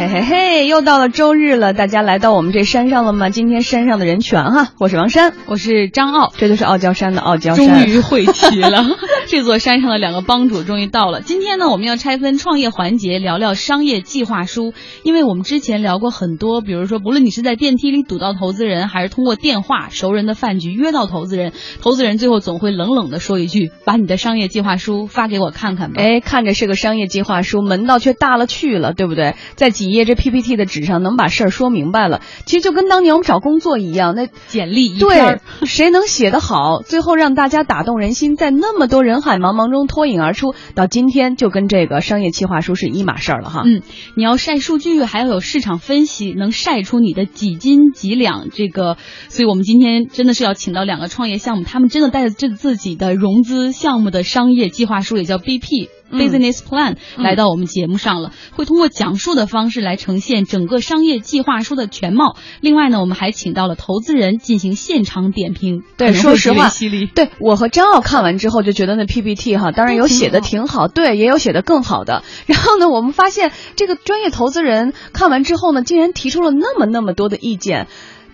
[0.00, 3.28] 嘿嘿嘿，又到了周日了，大家来到我们这山上了吗？
[3.28, 8.86] 今天山上的人全哈，我是王山，我是张傲，这就是傲娇山的傲娇山，终于汇齐了。
[9.28, 11.20] 这座山上的两个帮主终于到了。
[11.20, 14.72] 今天呢，我们要拆分创业环节，聊聊商业计划书。
[15.02, 29.34] 因为我们之前聊过很多，比如说，不论你是在电梯里堵到投资人，还是通过电话熟人的饭局约到投资人，投资人最后总会冷冷的说一句：“把你的商业计划书发给我看看吧。”哎，看着是个商业计划书，门道却大了去了，对不对？
[29.56, 43.62] 在几页这 PPT 的纸上能把事儿说明白了，其实就跟当年我们找工作一样，那简历一对，谁能写得好，最后让大家打动人心，在那么多人海茫茫中脱颖而出，到今天就跟这个商业计划书是一码事儿了哈。
[43.64, 43.82] 嗯，
[44.16, 48.96] 你要晒数据，还要有市场分析，能晒出你的几斤几两这个，
[49.28, 55.88] 所以我们今天真的是要请到两个创业项目，他们真的带着自自己的融资项目的商业计划书，也叫 BP。
[56.10, 62.36] Business Plan 来到我们节目上了，会通过讲述的方式来呈现整个商业计划书的全貌。
[62.60, 65.82] 另外呢，我们还请到了投资人进行现场点评。
[65.96, 66.68] 对，说实话，
[67.14, 72.22] 对我和张奥看完之后就觉得那 PPT 哈，当然有写的挺好，对，也有写的更好的。
[72.46, 77.86] 然后呢，我们发现这个专业投资人看完之后呢，竟然提出了那么那么多的意见。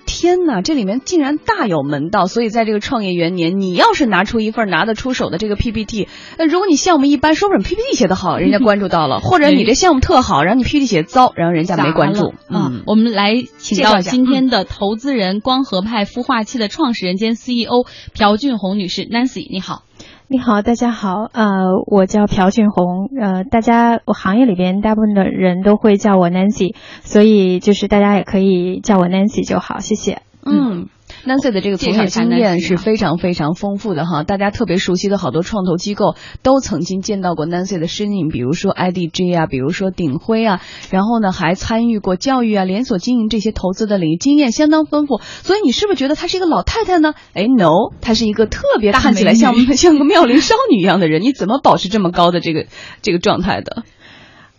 [0.07, 2.27] 天哪，这里面竟然大有门道！
[2.27, 12.33] 所以在这个创业元年，你要是拿出一份拿得出手的这个 PPT，那如果你项目一般，说不准 PPT 写得好，人家关注到了；或者你这项目特好，然后你 PPT 写糟，然后人家没关注。
[12.49, 19.83] 嗯，我们来请到今天的投资人光合派孵化器的创始人兼 CEO 朴俊红女士，Nancy，你好。
[20.29, 21.47] 你好，大家好，呃，
[21.87, 30.23] 我叫朴俊红，呃，大家我行业里边大部分的人都会叫我 Nancy，所以就是大家也可以叫我 Nancy 就好，谢谢。
[30.45, 30.89] 嗯。
[31.27, 40.61] Nancy 的这个从业经验是非常非常丰富的哈，大家特别熟悉的好多创投机构都曾经见到过 Nancy 的身影，比如说 IDG 啊，比如说鼎晖啊，
[40.91, 45.21] 然后呢还参与过教育啊、连锁经营这些投资的领域，经验相当丰富。
[45.21, 47.15] 所以你是不是觉得她是一个老太太呢？
[47.35, 51.23] 哎，No，她是一个特别看起来像 像个妙龄少女一样的人。
[51.23, 52.67] 你怎么保持这么高的这个
[53.03, 53.83] 这个状态的？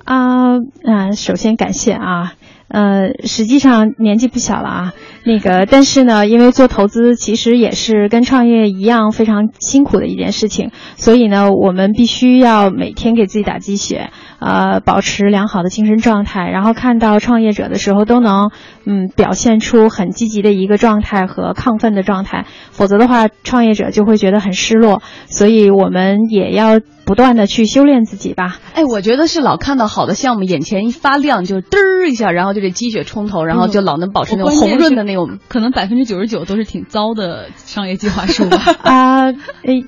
[0.03, 2.33] 啊啊，首先感谢啊。
[2.69, 4.94] 呃，实际上年纪不小了啊，
[5.25, 18.51] 那个，但是呢，因为做投资其实也是跟创业一样非常辛苦的一件事情，所以呢，我们必须要每天给自己打鸡血，呃，保持良好的精神状态，然后看到创业者的时候都能，
[18.85, 26.81] 嗯，表现出很积极的一个状态和亢奋的状态，否则的话，创业者就会觉得很失落，所以我们也要。
[27.07, 28.59] 不断的去修炼自己吧。
[28.73, 35.40] 哎，我觉得是老看到好的项目，眼前一发亮，就嘚儿一下，然后就这鸡血冲头，然后就老能保持那种红润的那种。
[35.47, 38.57] 可能百分之九十九都是挺糟的商业计划书吧。
[38.84, 39.31] 啊，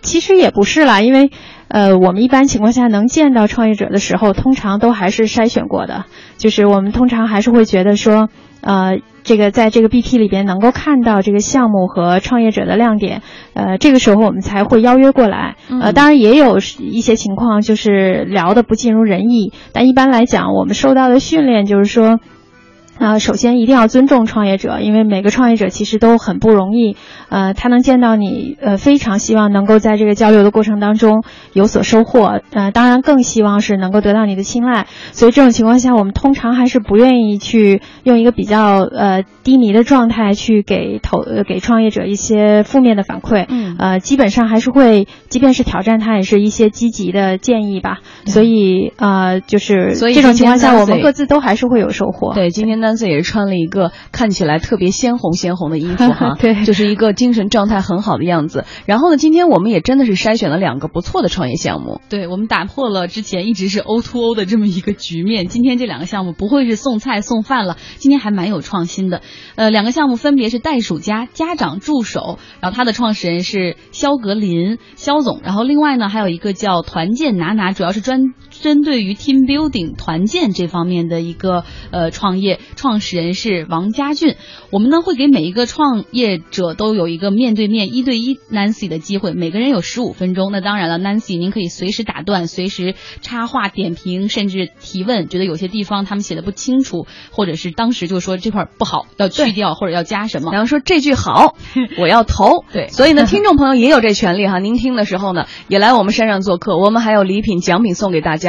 [0.01, 1.29] 其实也不是啦，因为，
[1.67, 6.05] 呃，我们一般情况下能见到创业者的时候，通常都还是筛选过的，
[6.37, 8.29] 就是我们通常还是会觉得说。
[8.61, 8.97] 呃，
[9.29, 13.21] 这个在这个 BP 里边能够看到这个项目和创业者的亮点，
[13.53, 15.55] 呃，这个时候我们才会邀约过来。
[15.69, 22.19] 呃，当然也有一些情况就是聊的不尽如人意，但一般来讲，我们受到的训练就是说。
[22.99, 26.97] 啊，首先一定要尊重创业者，因为每个创业者其实都很不容易。
[27.29, 31.23] 呃，他能见到你，呃，非常希望能够在这个交流的过程当中
[31.53, 32.41] 有所收获。
[32.51, 34.87] 呃，当然更希望是能够得到你的青睐。
[35.11, 43.45] 所以这种情况下，我们通常还是不愿意去用一个比较呃低迷的状态去给投给创业者一些负面的反馈。
[43.47, 43.75] 嗯。
[43.79, 47.99] 呃，基本上还是会，即便是挑战他，也是一些积极的建议吧。
[48.25, 52.33] 所以呃，就是这种情况下，我们各自都还是会有收获。
[52.33, 52.99] 对，今天呢。
[52.99, 58.65] Nancy 也是穿了一个看起来特别鲜红鲜红的衣服哈， 对，就是一个精神状态很好的样子。
[58.85, 65.47] 然后呢，今天我们也真的是筛选了两个不错的创业项目，对我们打破了之前一直是 O to O 的这么一个局面。
[65.47, 69.21] 今天这两个项目不会是送菜送饭了，今天还蛮有创新的。
[69.55, 82.59] 呃，两个项目分别是袋鼠家家长助手，然后他的创始人是肖格林肖总，然后另外呢还有一个叫团建拿拿，主要是专针对于 team building 团建这方面的一个呃创业。
[82.75, 84.35] 创始人是王家俊，
[84.71, 90.51] 我们呢会给每一个创业者都有一个面对面一对一 Nancy 的机会，每个人有十五分钟。
[90.51, 101.55] 那当然了，Nancy 您可以随时打断、随时插话点评，甚至提问，觉得有些地方他们写的不清楚，或者是当时就说这块不好要去掉或者要加什么，然后说这句好，
[101.99, 102.63] 我要投。
[102.71, 108.48] 对，所以呢，听众朋友也有这权利哈，您听的时候呢也来我们山上做客，我们还有礼品奖品送给大家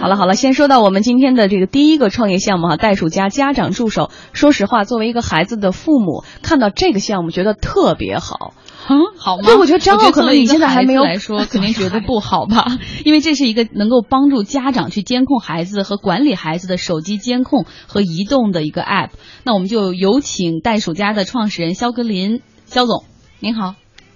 [0.00, 4.10] 好了好了，先说到我们今天的这个第一个创业项目哈，袋鼠家家长助手。
[4.32, 8.54] 说实话，作为一个孩子的父母，看到这个项目觉得特别好。
[8.88, 9.42] 嗯，好吗？
[9.44, 12.78] 对，我觉得张浩可能你现在还没有来说，肯定觉得不好吧？
[13.04, 19.10] 因为这是一个能够帮助家长去监控孩子和管理孩子的手机监控和移动的一个 App。
[19.42, 23.04] 那我们就有请袋鼠家的创始人肖格林，肖总，
[23.40, 23.74] 您好。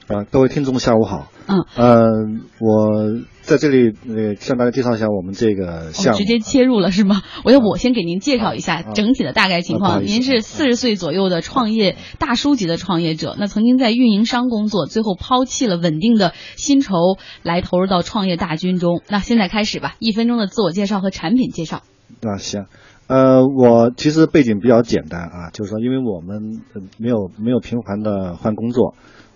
[0.08, 1.28] 啊，各位听众，下午好。
[1.46, 2.10] 嗯，呃，
[2.58, 6.18] 我在这里呃向大家介绍一下我们这个项目。
[6.18, 7.22] 直接切入了是吗？
[7.44, 10.04] 我要我先给您介绍一下整体的大概情况。
[10.04, 16.94] 您是四十岁左右的创业大叔级的创业者，那曾经在运营商工作，最后抛弃了稳定的薪酬，
[17.42, 19.02] 来投入到创业大军中。
[19.08, 21.82] 那现在开始吧，一分钟的自我介绍和产品介绍。
[22.22, 22.66] 啊，行。
[23.06, 26.60] 呃，我其实背景比较简单啊，就是说，因为我们
[26.98, 28.94] 没有没有频繁的换工作。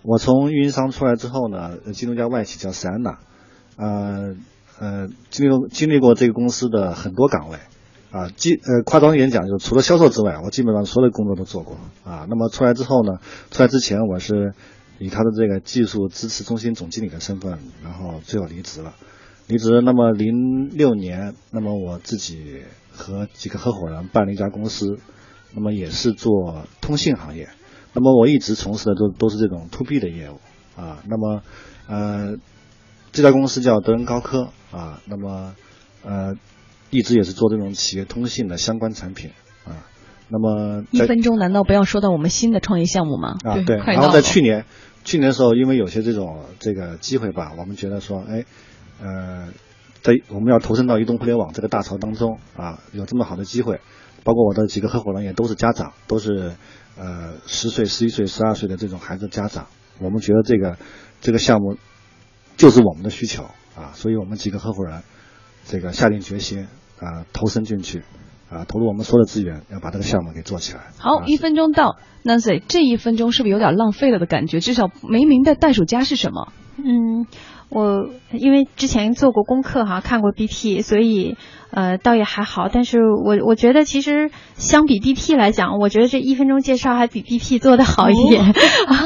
[0.08, 3.19] 我从运营商出来之后呢，进入一家外企叫塞安娜，
[3.76, 4.37] 呃
[4.79, 7.58] 呃，经历经历过这个公司的很多岗位，
[8.12, 12.25] 啊，基呃夸张一点讲，就是除了销售之外，我基本上所有的工作都做过啊。
[12.31, 13.19] 那么出来之后呢，
[13.50, 14.55] 出来之前我是
[15.00, 18.94] 以他的这个技术支持中心总经理的身份，然后最后离职了。
[19.49, 22.62] 离职，那么零六年，那么我自己
[22.93, 24.99] 和几个合伙人办了一家公司，
[25.52, 27.49] 那么也是做通信行业。
[27.98, 30.38] 那么我一直从事的都都是这种 to B 的业务
[30.78, 31.40] 啊，那么
[31.88, 32.37] 呃
[33.10, 35.54] 这家公司叫德仁高科啊，那么
[36.04, 36.34] 呃
[36.90, 39.31] 一直也是做这种企业通信的相关产品
[39.64, 39.88] 啊，
[40.28, 43.38] 那么一分钟难道不要说到我们新的创业项目吗？
[43.43, 44.66] 啊对，然后在去年
[45.02, 48.44] 去年的时候，因为有些这种这个机会吧，我们觉得说哎
[49.00, 49.49] 呃
[50.02, 53.81] 在我们要投身到移动互联网这个大潮当中啊，有这么好的机会，
[54.22, 56.52] 包括我的几个合伙人也都是家长，都是。
[56.98, 59.66] 呃，十岁、十一岁、十二岁的这种孩子家长，
[59.98, 60.78] 我们觉得这个
[61.20, 61.76] 这个项目
[62.56, 63.44] 就是我们的需求
[63.76, 65.02] 啊，所以我们几个合伙人
[65.66, 68.02] 这个下定决心啊，投身进去
[68.48, 70.93] 啊，投入我们所有的资源，要把这个项目给做起来。
[70.98, 74.60] 好，一分钟到，Nancy，这一分钟是不是有点浪费了的感觉？
[74.60, 76.52] 至少没明白袋鼠家是什么。
[76.78, 77.26] 嗯，
[77.68, 81.36] 我因为之前做过功课哈，看过 BP，所以。
[81.68, 88.54] 呃，倒也还好，但是我我觉得其实相比 BP 来讲，我觉得这一分钟介绍还比 BP 做的好一点啊。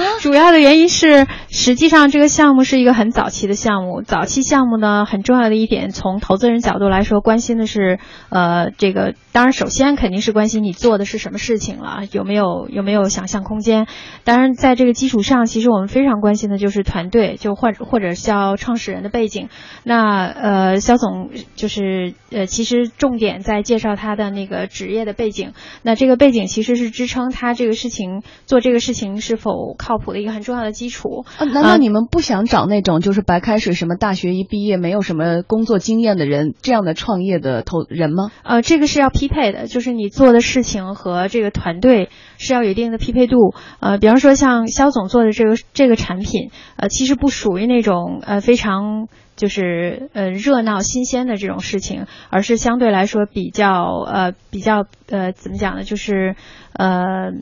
[0.20, 4.02] 主要的原因是，实际上这个项目是一个很早期的项目。
[4.02, 7.98] 早期项目呢，很重要的一点，从投资人角度来说，关心的是
[8.28, 13.88] 呃这个，当然首先肯定是关心你做的是什么事情了，有没有有没有想象空间。
[14.22, 19.48] 当然在这个基础上，其实我们非常关心的就是团队，就或者或者叫创始人的背景。
[19.84, 22.46] 那呃，肖总就是呃。
[22.50, 25.52] 其实重点在介绍他的那个职业的背景，
[25.82, 31.24] 那这个背景其实是支撑他这个事情做这个事情是否靠谱的一个很重要的基础。
[31.38, 38.30] 难道你们不想找那种就是白开水，什么大学一毕业没有什么工作经验的人这样的创业的投人吗？
[38.42, 43.54] 呃，这个是要匹配的，就是你做的事情和这个团队是要有一定的匹配度。
[43.78, 49.08] 呃，比方说像肖总做的这个这个产品，呃，其实不属于那种呃非常。
[49.36, 55.82] 就是呃热闹新鲜的这种事情，而是相对来说比较呃比较呃怎么讲呢？
[55.82, 56.36] 就是
[56.74, 57.32] 呃。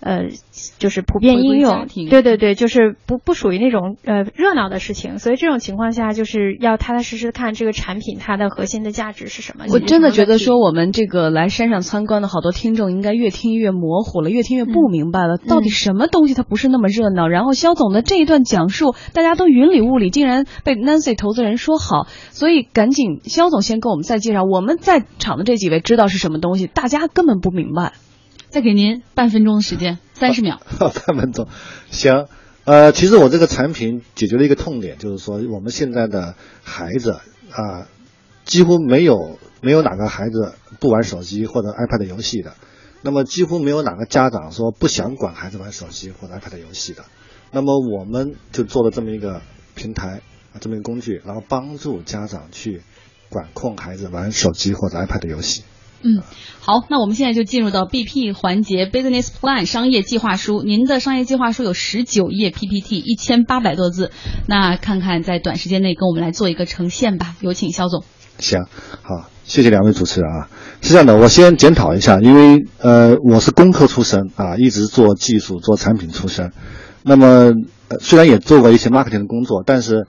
[0.00, 0.28] 呃，
[0.78, 9.64] 就是普遍应用，对对对，就是不不属于那种呃热闹的事情，所以这种情况下，就是要踏踏实实看这个产品它的核心的价值是什么。
[9.70, 17.26] 我真的觉得说我们这个来山上参观的好多听众，应该越听越模糊了，越听越不明白了，到底什么东西它不是那么热闹？
[17.26, 27.92] 然后肖总的这一段讲述，大家都云里雾里，竟然被 Nancy 投资人说好，所以赶紧肖总先跟我们再介绍，我们在场的这几位知道是什么东西，大家根本不明白。
[28.56, 30.62] 再给您半分钟的时间， 三十秒。
[30.80, 31.46] 半分钟，
[31.90, 32.26] 行。
[32.64, 37.20] 呃，其实我这个产品解决了一个痛点，就是说我们现在的孩子
[37.50, 37.86] 啊，
[38.46, 42.54] 几乎没有没有哪个孩子不玩手机或者 iPad 游戏的，
[43.02, 47.04] 那么几乎没有哪个家长说不想管孩子玩手机或者 iPad 游戏的。
[47.52, 49.42] 那么我们就做了这么一个
[49.74, 50.22] 平台
[50.54, 52.80] 啊，这么一个工具，然后帮助家长去
[53.28, 55.62] 管控孩子玩手机或者 iPad 游戏。
[56.02, 56.22] 嗯，
[56.60, 60.62] 好，那我们现在就进入到 BP 环节，Business Plan 商业计划书。
[60.62, 64.12] 您的商业计划书有十九页 PPT，一千八百多字，
[64.46, 67.34] 那看看在短时间内跟我们来做一个呈现吧。
[67.40, 68.04] 有请肖总。
[68.38, 68.66] 行，
[69.02, 70.48] 好，谢谢两位主持人啊。
[70.80, 76.52] 是这样的，我先检讨一下，因为呃，我是工科出身啊，一直做技术、做产品出身。
[77.02, 77.52] 那么
[78.00, 80.06] 虽然也做过一些 marketing 的工作，但是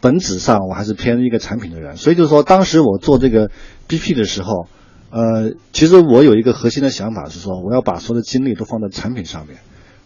[0.00, 1.96] 本质上我还是偏一个产品的人。
[1.96, 3.50] 所以就是说，当时我做这个
[3.88, 4.66] BP 的时候。
[5.10, 9.58] 呃，其实我有一个核心的想法是说，我要把所有的精力都放在产品上面，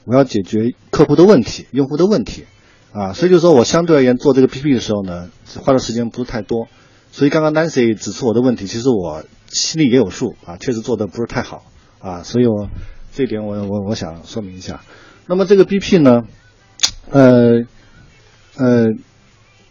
[0.04, 2.44] 我要解决客户的问题、用户的问题，
[2.92, 5.28] 啊，所以就说我相对而言做这个 PP 的时候呢，
[5.60, 6.68] 花的时间不是太多，
[7.10, 11.64] 所以刚刚 Nancy 指出我的问题，其实我心里也有数啊，确实做的不是太好
[11.98, 12.68] 啊，所以我
[13.12, 14.82] 这点我我我想说明一下。
[15.26, 16.22] 那么这个 BP 呢，
[17.10, 17.62] 呃
[18.56, 18.86] 呃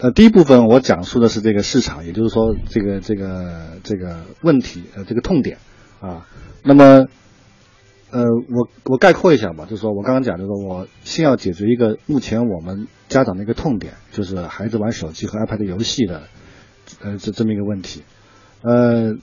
[0.01, 5.59] 呃，第一部分我讲述的是这个市场，也就是说这个这个这个问题呃这个痛点
[5.99, 6.25] 啊。
[6.63, 7.05] 那么
[8.09, 16.23] 呃我我概括一下吧，就是说我刚刚讲的说，我先要解决一个目前我们家长的一个痛点，就是孩子玩手机和 iPad 游戏的。
[16.99, 18.01] 呃，这这么一个问题，
[18.63, 19.13] 呃，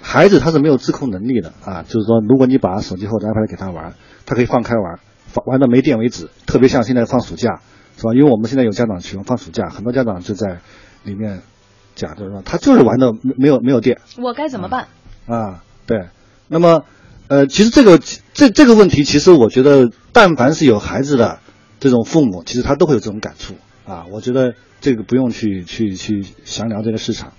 [0.00, 3.94] 孩子他是没有自控能力的啊，就是说，如果你把手机或者 iPad 给他玩，
[4.26, 4.98] 他可以放开玩，
[5.46, 6.30] 玩到没电为止。
[6.46, 7.60] 特别像现在放暑假，
[7.96, 8.12] 是吧？
[8.14, 10.60] 因为我们现在有家长群放暑假，很多家长就在
[11.02, 11.42] 里面
[11.94, 14.00] 讲，就是说他就是玩的没没有没有电。
[14.18, 14.88] 我该怎么办？
[15.26, 16.08] 啊，对。
[16.48, 16.84] 那么，
[17.28, 17.98] 呃，其实这个
[18.32, 21.38] 这这个问题，其实我觉得，但凡是有孩子的
[21.80, 23.54] 这种父母，其实他都会有这种感触
[23.86, 24.06] 啊。
[24.10, 24.54] 我觉得。
[24.80, 27.32] 这个不用去去去详聊这个市场。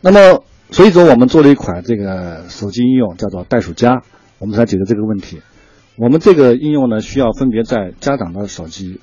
[0.00, 0.42] 那么，
[0.72, 4.02] 所以说我们做了一款这个手机应用，叫做袋鼠家，
[4.40, 5.42] 我们才解决这个问题。
[5.94, 9.00] 我们这个应用呢，需要分别在家长的手机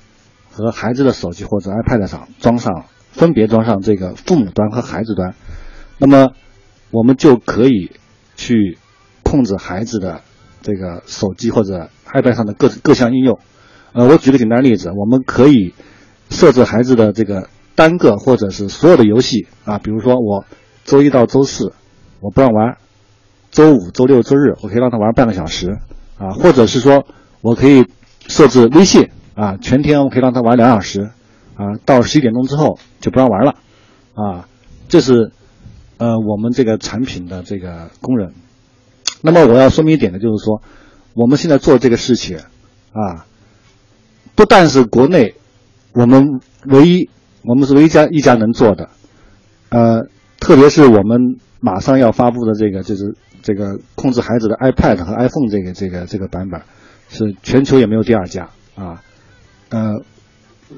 [0.56, 5.34] 和孩子的手机或者 iPad 上装上，分别装上这个父母端和孩子端。
[5.98, 6.32] 那么，
[6.90, 7.92] 我们就可以
[8.36, 8.78] 去
[9.22, 10.22] 控制孩子的
[10.62, 13.38] 这个手机或者 iPad 上的各各项应用。
[13.92, 15.74] 呃，我举个简单例子，我们可以。
[16.28, 20.44] 设置孩子的这个单个或者是所有的游戏啊，比如说我
[20.84, 21.72] 周一到周四
[22.18, 22.78] 我不让玩，
[23.52, 25.78] 周五、周六、周日我可以让他玩半个小时
[26.18, 27.06] 啊，或者是说
[27.42, 27.86] 我可以
[28.26, 31.10] 设置微信啊，全天我可以让他玩两小时
[31.54, 33.54] 啊，到十一点钟之后就不让玩了
[34.14, 34.48] 啊，
[34.88, 35.30] 这是
[35.98, 38.32] 呃我们这个产品的这个功能。
[39.20, 40.60] 那么我要说明一点的就是说，
[41.14, 42.38] 我们现在做这个事情
[42.92, 43.26] 啊，
[44.34, 45.36] 不但是国内。
[45.92, 47.08] 我们唯一，
[47.42, 48.90] 我们是唯一家一家能做的，
[49.70, 56.60] 呃，特别是我们马上要发布的这个，就是这个控制孩子的 iPad 和 iPhone 这个这个这个版本，
[57.08, 59.02] 是全球也没有第二家啊，
[59.70, 60.02] 嗯，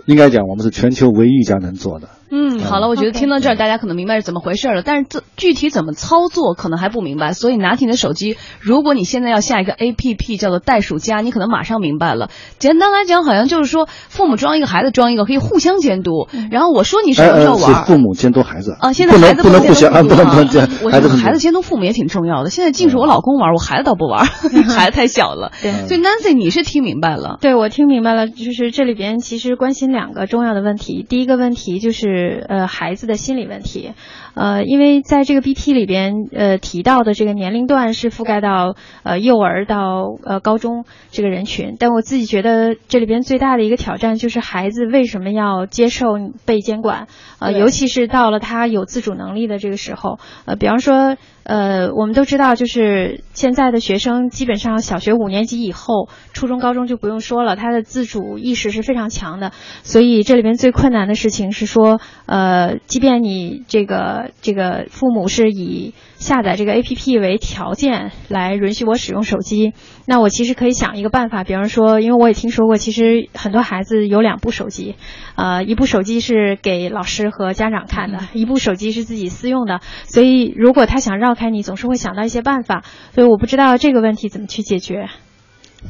[0.06, 2.08] 应该讲我们是全球唯一一家能做的。
[2.30, 4.82] 嗯，好了，我觉得听到这儿，大家可能明白是怎么回事了。
[4.82, 7.32] 但是这具体怎么操作，可能还不明白。
[7.32, 12.30] 所以拿起你的手机，如果你现在要下一个 A P P 叫做袋鼠家，你可能马上明白了。
[12.58, 16.28] 简单来讲，好像就是说，父母装一个，孩子装一个，可以互相监督。
[16.50, 18.92] 然后我说你什么时候玩，父母监督孩子啊。
[18.92, 20.68] 现在孩子不能互相，不能不能监。
[20.82, 22.50] 我觉得孩子监督父母也挺重要的。
[22.50, 24.26] 现在净是我老公玩，我孩子倒不玩，
[24.68, 25.52] 孩子太小了。
[25.62, 27.38] 对，所以 Nancy 你是听明白了？
[27.40, 28.28] 对，我听明白了。
[28.28, 31.04] 就是这里边其实关心两个重要的问题。
[31.08, 32.17] 第一个问题就是
[32.48, 33.08] 呃孩子。
[33.08, 33.94] 的心理问题，
[34.38, 46.06] 呃，因为在这个 BP 里边，呃，提到的这个年龄段是覆盖到呃幼儿到呃高中这个人群，但我自己觉得这里边最大的一个挑战就是孩子为什么要接受
[46.46, 47.08] 被监管，
[47.40, 51.16] 呃，尤其是到了他有自主能力的这个时候，呃，比方说。
[51.44, 59.52] 呃，我们都知道，就是现在的学生基本上小学五年级以后，初中、高中就不用说了，他的自主意识是非常强的。
[59.82, 69.72] 所以这里边最困难的事情是说，呃，即便你这个这个父母是以下载这个 APP 为条件来允许我使用手机，
[70.06, 74.96] 那我其实可以想一个办法，比方说，因为我也听说过，其实很多孩子有两部手机，
[75.36, 79.80] 呃，一部手机是给老师和家长看的，一部手机是自己私用的。
[80.06, 85.08] 所以如果他想绕开你总是会想到一些办法，所以我不知道这个问题怎么去解决。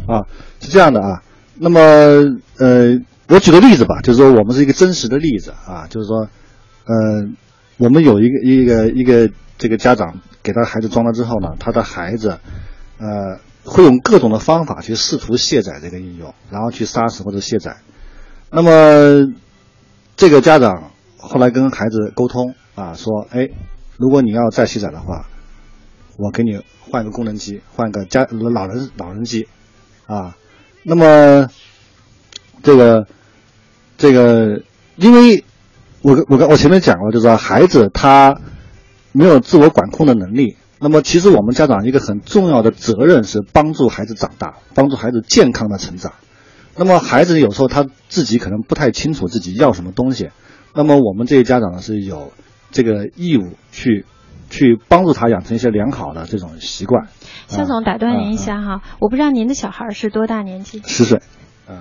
[0.07, 0.27] 啊，
[0.61, 1.23] 是这样的啊。
[1.61, 1.81] 那么
[2.61, 6.29] 呃，我举个例子吧，就是说我们是一个真实的例子啊，就是说，
[6.85, 7.29] 呃，
[7.79, 12.39] 我们有一个一个一个这个家长给他孩子装了之后呢，他的孩子
[12.99, 17.77] 呃会用各种的方法去试图卸载这个应用，然后去杀死或者卸载。
[18.51, 19.33] 那么
[20.17, 23.49] 这个家长后来跟孩子沟通啊，说，哎，
[23.97, 25.27] 如果你要再卸载的话。
[26.21, 29.47] 我给你换个功能机，换个家老人老人机，
[30.05, 30.37] 啊，
[30.83, 31.49] 那么
[32.61, 33.07] 这个
[33.97, 34.61] 这个，
[34.97, 35.45] 因为
[36.03, 38.41] 我我刚我前面讲过，就是说孩子他
[39.13, 46.13] 没有自我管控的能力，那么其实我们家长一个很重要的责任是帮助孩子长大，帮助孩子健康的成长。
[46.77, 50.31] 那么孩子有时候他自己可能不太清楚自己要什么东西，
[50.75, 52.33] 那么我们这些家长呢是有
[52.71, 54.07] 这个义务去。
[54.51, 57.09] 去帮助他养成一些良好的这种习惯。
[57.49, 60.81] 肖总，打断您一下哈，我不知道您的小孩是多大年纪？
[60.87, 61.21] 十岁。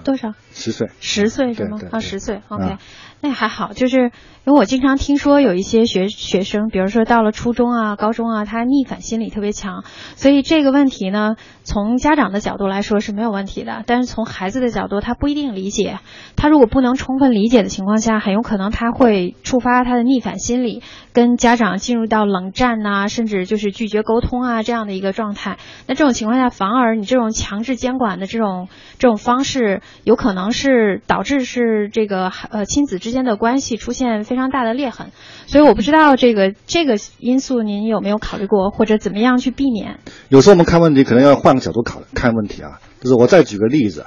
[0.03, 0.33] 多少？
[0.53, 0.89] 十岁。
[0.99, 1.79] 十岁是吗？
[1.91, 2.41] 啊，十岁。
[2.47, 2.77] OK，
[3.21, 4.11] 那还好，就是
[4.45, 9.83] 因为我经常听说有一些学学生，比如说到了初中啊、高中啊，他逆反心理特别强，
[10.15, 15.99] 所以这个问题呢，从家长的角度来说是没有问题的，但是从孩子的角度，他不一定理解。
[16.35, 25.57] 他如果不能充分理解的情况下，很有可能他会触发他的逆反心理，跟家长进入到冷战呐，甚至就是拒绝沟通啊这样的一个状态。
[25.87, 35.11] 那这种情况下，反而你这种强制监管的这种这种方式，有可能是导致是这个呃亲子之间的关系出现非常大的裂痕。
[35.45, 39.99] 所以我不知道这个这个因素您有没有考虑过，或者怎么样去避免？
[40.29, 44.05] 有时候我们看问题可能要换个角度考看问题啊，就是我再举个例子，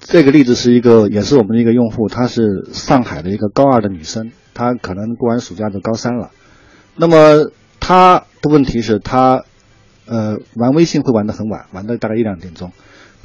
[0.00, 6.30] 这个例子是一个也是我们的一个用户，她是上海的一个高二的女生，她可能过完暑假就高三了，
[6.96, 9.44] 那么她的问题是她。
[10.06, 12.72] 呃，玩微信会玩得很晚，玩到大概一两点钟。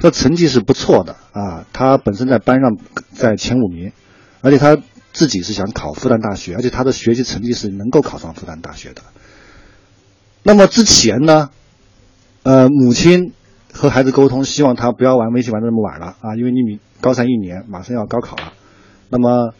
[0.00, 2.76] 他成绩是不错的啊，他本身在班上
[3.12, 3.92] 在前五名，
[4.40, 4.78] 而且他
[5.12, 9.02] 自己是想考复旦大学，而且他的学习成绩是能够考上复旦大学的。
[10.42, 11.50] 那么之前呢，
[12.42, 13.32] 呃，母亲
[13.72, 18.54] 和孩子沟通，希望他不要玩微信玩的那么晚了啊，因为你高三一年马上要高考了。
[19.10, 19.52] 那么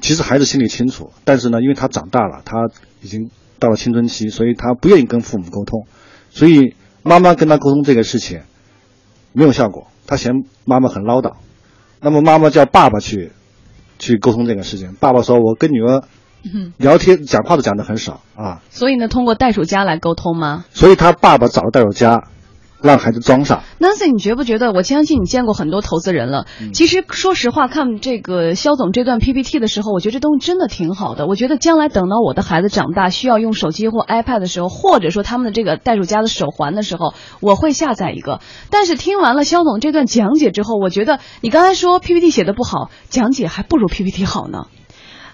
[0.00, 2.68] 其实孩子心里清楚，但是呢，因为他长大了，他
[3.00, 5.86] 已经到了青春期，所以他不愿意跟父母沟通。
[6.30, 6.74] 所以
[7.04, 8.40] 妈妈跟他沟通这个事情
[9.34, 11.32] 没有效果，他嫌妈妈很唠叨，
[12.00, 13.32] 那么妈妈叫爸爸去
[13.98, 14.94] 去沟通这个事情。
[15.00, 16.04] 爸爸说：“我跟女儿
[16.76, 20.64] 聊天讲话都讲的很少啊。”所以呢，通过袋鼠家来沟通吗？
[20.72, 22.28] 所以他爸爸找了袋鼠家。
[22.84, 23.64] 让孩子装傻。
[23.80, 24.72] Nancy，你觉不觉得？
[24.72, 26.46] 我相信你见过很多投资人了。
[26.74, 31.26] 其实说实话，看这个肖总这段 PPT 的时候，我觉得这东西真的挺好的。
[31.26, 38.40] 我觉得将来等到我的孩子长大需要用手机或 iPad 的时候，或者说他们的这个袋鼠家的手环的时候，我会下载一个。
[38.70, 44.66] 但是听完了肖总这段讲解之后，我觉得你刚才说 PPT 写的不好，讲解还不如 PPT 好呢。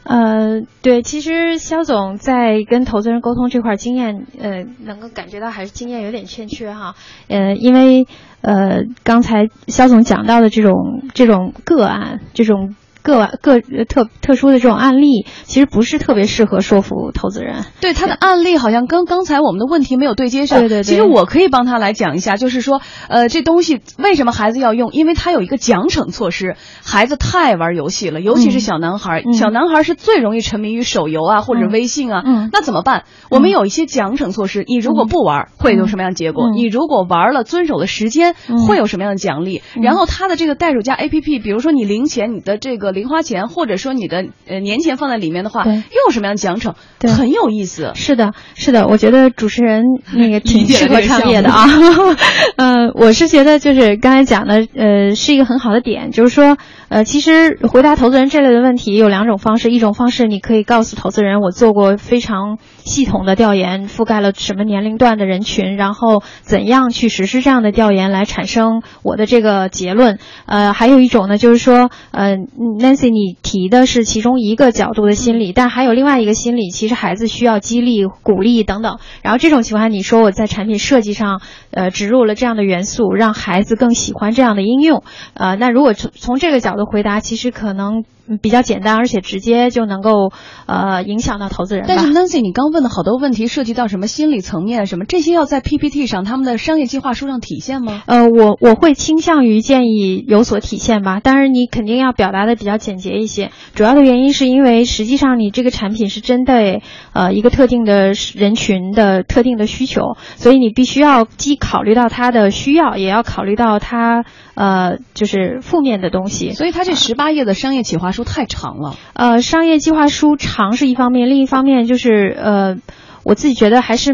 [0.03, 6.95] 呃，对，其实肖总在跟投资人沟通这块经验，呃，能够感觉到还是经验有点欠缺哈。
[7.29, 8.07] 呃，因为
[8.41, 12.75] 呃，刚才肖总讲到的这种这种个案，这种。
[13.03, 17.65] 个个特特殊的这种案例，其实不是特别适合说服投资人。
[17.81, 20.61] 对他的案例，好像跟刚才我们的问题没有对接上。
[20.61, 20.83] 对对对。
[20.83, 24.91] 其实我可以帮他来讲一下，就是说，呃，这东西为什么孩子要用？
[24.93, 26.57] 因为他有一个奖惩措施。
[26.85, 32.23] 孩子太玩游戏了，尤其是小男孩，小男孩是最容易沉迷于手游啊或者微信啊。
[32.25, 32.51] 嗯。
[32.53, 33.05] 那怎么办？
[33.31, 34.65] 我们有一些奖惩措施。
[34.67, 36.51] 你如果不玩，会有什么样的结果？
[36.51, 38.35] 你如果玩了，遵守了时间，
[38.67, 39.63] 会有什么样的奖励？
[39.81, 45.73] 然后他的这个袋鼠家 APP，比如说你零钱，你的这个零花钱或者说你的呃年钱放在里面的话，又
[46.07, 46.75] 有什么样的奖惩？
[46.99, 47.93] 对，很有意思。
[47.95, 51.67] 是的，是的，我觉得主持人那个挺适合创 业的啊。
[52.57, 56.57] 呃，我是觉得就是刚才讲的，呃，是一个很好的点，就是说，
[56.89, 70.19] 呃，其实回答投资人这类的问题有两种方式，一种方式你可以告诉投资人，我做过非常系统的调研，覆盖了什么年龄段的人群，然后怎样去实施这样的调研来产生我的这个结论。
[70.47, 72.37] 呃，还有一种呢，就是说，呃
[72.81, 73.37] ，Nancy 你。
[73.43, 78.99] 提的是其中一个角度的心理，但还有另外一个心理，其实孩子需要激励、鼓励等等。
[79.23, 81.41] 然后这种情况下，你说我在产品设计上，
[81.73, 85.03] 呃，植入了这样的元素，让孩子更喜欢这样的应用，
[85.35, 88.05] 呃，那如果从从这个角度回答，其实可能。
[88.39, 90.33] 比较简单，而且直接就能够
[90.67, 91.85] 呃影响到投资人。
[91.89, 98.03] 但是 Nancy，你刚问的好多问题涉及到什么心理层面什么，这些要在 PPT 上他们的商业计划书上体现吗？
[98.07, 101.21] 呃，我我会倾向于建议有所体现吧。
[101.21, 103.51] 当然，你肯定要表达的比较简洁一些。
[103.75, 114.25] 主要的原因是因为实际上你这个产品是针对呃一个特定的人群的特定的需求，所以你必须要既考虑到他的需要，也要考虑到他。
[114.61, 118.97] 呃，就是负面的东西，所以它这十八页的商业企划书太长了。
[119.15, 122.77] 呃，商业计划书长是一方面，另一方面就是呃。
[123.23, 124.13] 我自己觉得还是，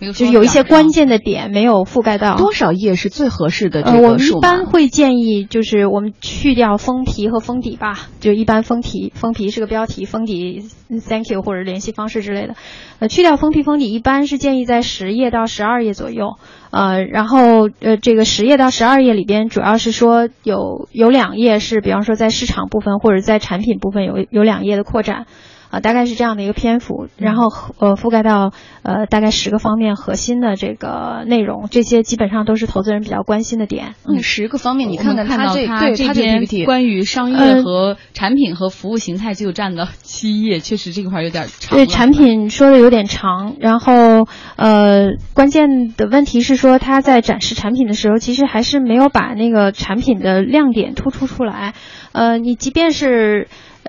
[0.00, 2.36] 就是有一些关键的点没有覆盖到。
[2.36, 10.62] 多少页是最合适的这个我们一般会建议就是我们去掉封皮和封底吧，就一般封题，封皮是个标题，封底
[11.08, 12.54] Thank you 或者联系方式之类的。
[12.98, 16.36] 呃，去掉封皮封底，一般是建议在十页到十二页左右。
[16.70, 25.26] 呃，然后呃，这个十页到十二页里边，主要是说有有两页是，比方说在市场部分或者在产品部分有有两页的扩展。
[25.74, 28.52] 啊，大概是这样的一个篇幅，然后呃覆盖到
[28.84, 33.96] 呃大概十个方面核心的这个内容，这些基本上都是投资人比较关心的点。
[34.04, 41.76] 嗯，十个方面，你看看他这对这篇关于商业和产品和服务形态就占了 七页，确实这块有点长。
[41.76, 51.74] 对，产品说的有点长，然后呃关键的问题是说他在展示产品的时候，其实还是没有把那个产品的亮点突出出来。
[52.12, 53.48] 呃，你即便是。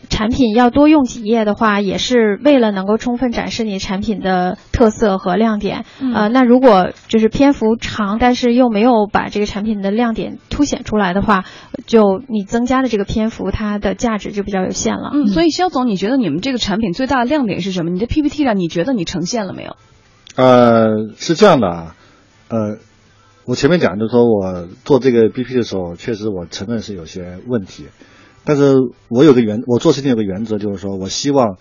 [0.10, 5.86] 产品要多用几页的话，也是为了能够充分展示你产品的特色和亮点。
[6.14, 11.44] 呃，那如果就是篇幅长，但是又没有把这个产品的亮点凸显出来的话，
[11.86, 15.12] 就你增加的这个篇幅，它的价值就比较有限了。
[15.14, 17.90] 嗯，所以肖总，你觉得你们这个产品最大的亮点是什么？
[17.92, 19.76] 你的 PPT 上你觉得你呈现了没有？
[20.36, 20.88] 呃，
[21.18, 21.96] 是这样的啊，
[22.50, 22.78] 呃，
[23.46, 27.86] 我前面讲就是说我做这个 BP 的时候，确实我承认是有些问题。
[28.46, 28.76] 但是
[29.10, 31.58] 我有个原，我做事情有个原则，就是说我希望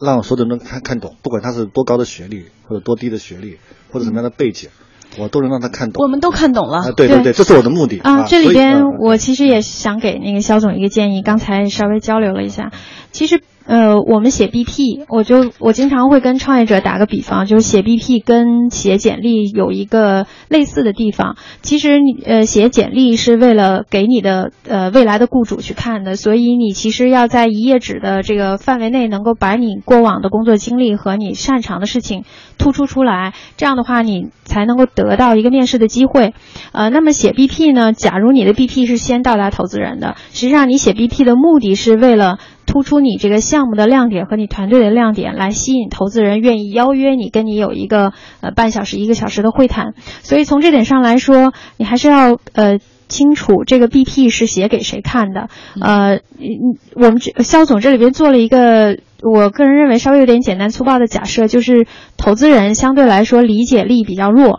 [0.00, 3.58] 让所有人都看看懂，不管他是多高的学历，或者多低的学历，
[3.90, 4.70] 或者什么样的背景，
[5.18, 6.02] 我都能让他看懂。
[6.02, 6.92] 我们都看懂了。
[6.92, 8.24] 对对对，这是我的目的啊。
[8.24, 12.72] 这里边我其实也想给那个肖总一个建议，刚才稍微交流了一下，
[13.12, 13.42] 其实。
[13.66, 21.36] 呃，我们写 BP，我就我经常会跟创业者打个比方，就是写 BP 跟写简历有一个类似的地方。
[21.62, 32.24] 其实你呃写简历是为了给你的呃未来的雇主去看的，所以你其实要在一页纸的这个范围内，能够把你过往的工作经历和你擅长的事情
[32.58, 36.34] 突出出来，这样的话你才能够得到一个面试的机会。
[36.72, 37.94] 呃，那么写 BP 呢？
[37.94, 42.38] 假如你的 BP 是先到达投资人的，实际上你写 BP 的目的是为了。
[42.66, 49.94] 突出你这个项目的亮点和你团队的亮点，来吸引投资人愿意邀约你，跟你有一个呃半小时、一个小时的会谈。
[50.22, 55.48] 所以从这点上来说，你还是要呃清楚这个 BP 是写给谁看的。
[55.80, 56.20] 呃，
[56.94, 58.98] 我们这肖总这里边做了一个。
[59.22, 64.52] 我个人认为稍微有点简单粗暴的假设，就是投资人相对来说理解力比较弱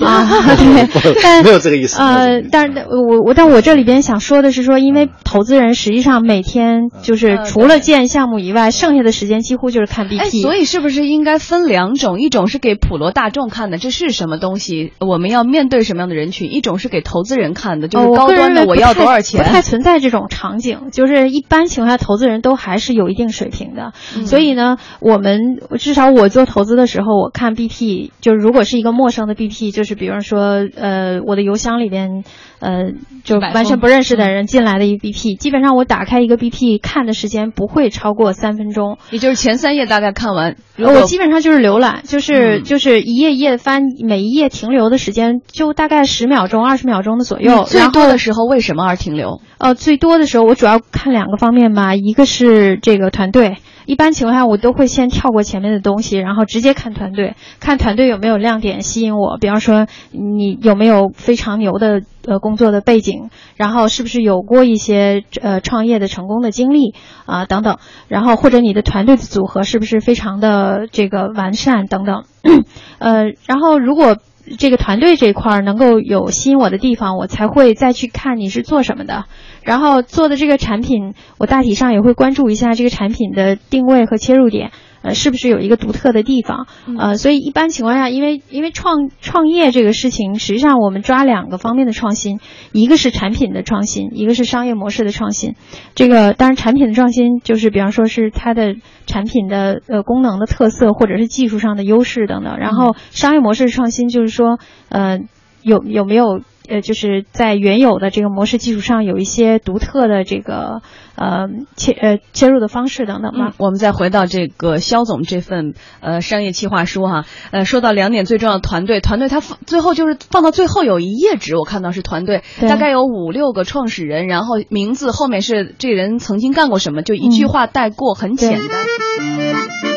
[0.00, 2.00] 啊， 对，但没有这个意思。
[2.00, 10.42] 呃，但是我我但我这里边想说的是说，因为投资人实际上每天就是除了建项目以外，剩下的时间几乎就是看 BP。
[10.42, 12.20] 所以是不是应该分两种？
[12.20, 14.92] 一种是给普罗大众看的，这是什么东西？
[14.98, 16.52] 我们要面对什么样的人群？
[16.52, 19.42] 一种是给投资人看的，就是高端的我要多少钱？
[19.42, 23.92] 不太存在这种场景，就是一般情况下，投资人都还是有一定水平的。
[24.26, 32.24] 所以呢，我们至少我做投资的时候，我看 BP，就是如果是一个陌生的 BP，就是比方说，呃，我的邮箱里边，
[32.60, 32.92] 呃，
[33.24, 40.56] 就完全不认识的人进来的一个 BP，基本上我打开一个 BP 看的时间不会超过三分钟，也就是前三页大概看完。
[40.78, 47.64] 我基本上就是浏览，就是就是一页一页翻，每一页停留的时间就大概十秒钟、二十秒钟的左右。
[47.64, 49.40] 最多的时候为什么而停留？
[49.58, 53.58] 呃，最多的时候我主要看两个方面吧，一个是这个团队。
[53.90, 59.36] 一般情况下，我都会先跳过前面的东西，然后直接看团队，看团队有没有亮点吸引我。
[59.40, 66.94] 比方说，你有没有非常牛的呃工作的背景，然后是不是有过一些呃创业的成功的经历
[67.26, 72.26] 啊等等，然后或者你的团队的组合是不是非常的这个完善等等，
[73.00, 74.16] 呃，然后如果
[74.58, 79.26] 这个团队这块儿能够有吸引我的地方，我才会再去看你是做什么的。
[79.62, 84.72] 然后做的这个产品，我大体上也会关注一下这个产品的定位和切入点，
[85.02, 86.66] 呃，是不是有一个独特的地方？
[86.98, 92.38] 呃，所以一般情况下，因为因为创创业这个事情，实际上我们抓两个方面的创新，
[92.72, 95.54] 一个是产品的创新，一个是商业模式的创新。
[95.94, 98.74] 这个当然，产品的创新就是比方说是它的
[99.06, 102.58] 产品的呃功能的特色，或者是技术上的优势等等。
[102.58, 104.58] 然后商业模式创新就是说，
[104.88, 105.18] 呃，
[105.62, 106.40] 有有没有？
[106.70, 110.82] 呃，就是在原有的这个模式基础上有一些独特的这个
[111.16, 113.52] 呃切呃切入的方式等等嘛。
[113.58, 129.89] 我们再回到这个肖总这份呃商业计划书哈，呃，说到两点最重要的团队，团队它放最后就是放到最后有一页纸，我看到是团队，大概有五六个创始人，然后名字后面是这人曾经干过什么，就一句话带过，很简单。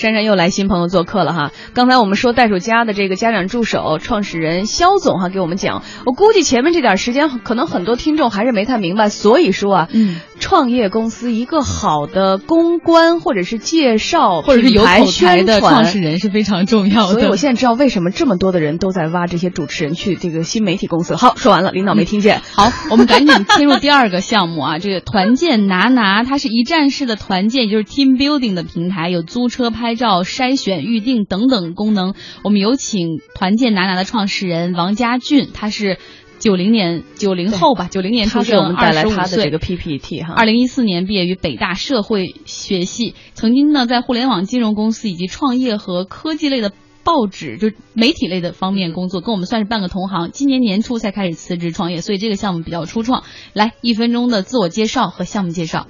[0.00, 21.14] 珊珊又来新朋友做客了哈，刚才我们说袋鼠家的这个家长助手创始人肖总哈给我们讲，我估计前面这点时间可能很多听众还是没太明白，所以说啊，嗯，创业公司一个好的公关或者是介绍或者是有口才的创始人是非常重要的，所以我现在知道为什么这么多的人都在挖这些主持人去这个新媒体公司。
[21.14, 22.40] 好，说完了，领导没听见。
[22.56, 29.89] 好，我们赶紧进入第二个项目啊，这个团建拿拿，它是一站式的团建，就是 team building 的平台，有租车拍。
[29.90, 35.98] 拍照、筛选、预定等等功能，我们有请团建拿拿的创始人王家俊，他是
[36.38, 40.32] 九零年九零后吧，九零年出生，带来他的这个 PPT 哈。
[40.34, 46.70] 二零一四年毕业于北大社会学系，曾经呢在互联网金融公司以及创业和科技类的
[47.02, 50.30] 报纸就媒体类的方面工作，跟我们算是半个同行。
[50.30, 53.24] 今年年初才开始辞职创业，所以这个项目比较初创。
[53.54, 55.88] 来，一分钟的自我介绍和项目介绍。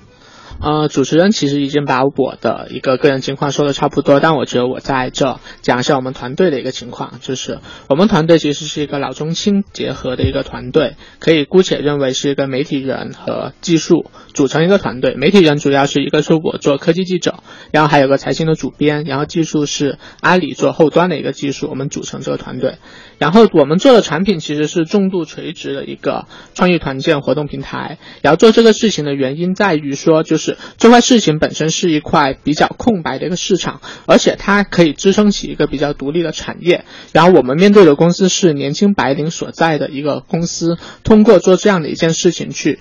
[0.62, 15.14] 呃，主持人其实已经把我的一个个人情况说的差不多，但我觉得我在这讲一下我们团队的一个情况，就是我们团队其实是一个老中青结合的一个团队，可以姑且认为是一个媒体人和技术组成一个团队。
[15.14, 17.42] 媒体人主要是一个是我做科技记者，
[17.72, 22.76] 然后还有个财经的主编，然后技术是阿里做后端的一个技术，我们组成这个团队。
[23.16, 27.98] 然后我们做的产品其实是重度垂直的一个创意团建活动平台。
[28.22, 36.84] 然后做这个事情的原因在于说，就是这块事情本身是一块比较空白的一个市场，而且它可以支撑起一个比较独立的产业。
[37.12, 42.80] 然后我们面对的公司是年轻白领所在的一个公司，通过做这样的一件事情去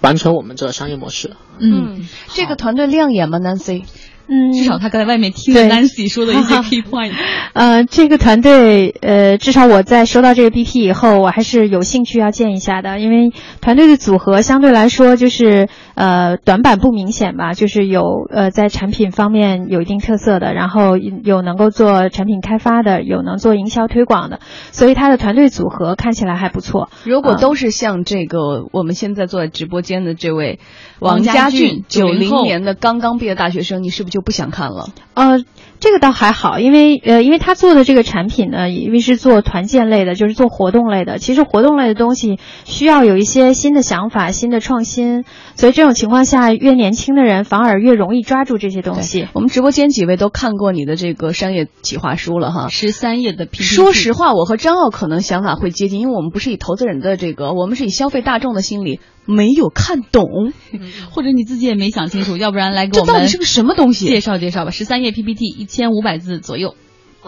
[0.00, 1.32] 完成我们这个商业模式。
[1.58, 3.84] 嗯，这个团队亮眼吗，Nancy？
[4.28, 7.12] 嗯，至少他刚才外面听了 Nancy 说的一些 key point。
[7.54, 24.40] 呃，这个团队，呃，至少我在收到这个 BP 以后，我还是有兴趣要见一下的，因为团队的组合相对来说就是呃短板不明显吧，就是有呃在产品方面有一定特色的，然后有能够做产品开发的，有能做营销推广的，
[24.72, 26.90] 所以他的团队组合看起来还不错。
[27.04, 30.60] 如果都是像这个我们现在坐在直播间的这位
[31.00, 34.17] 王家俊，九零年的刚刚毕业大学生，你是不是就？
[34.18, 35.44] 就不想看了，呃，
[35.78, 41.18] 这个倒还好，因为呃，因为他做的这个产品呢，因为是做团建类的，就是做活动类的。
[41.18, 45.22] 其实活动类的东西需要有一些新的想法、新的创新，
[45.54, 49.28] 所以这种情况下，越年轻的人反而越容易抓住这些东西。
[49.34, 53.46] 我们直播间几位都看过你的这个商业企划书了哈，十三页的。
[53.52, 58.98] 说实话，我和张奥可能想法会接近，因为我们不是以投资人的这个，我们是以消费大众的心理。
[59.30, 60.24] 没有看懂，
[61.12, 64.07] 或者你自己也没想清楚，要不然来给我们这到底是个什么东西？
[64.08, 64.70] 介绍介绍吧。
[64.70, 66.74] 十三页 PPT，一千五百字左右。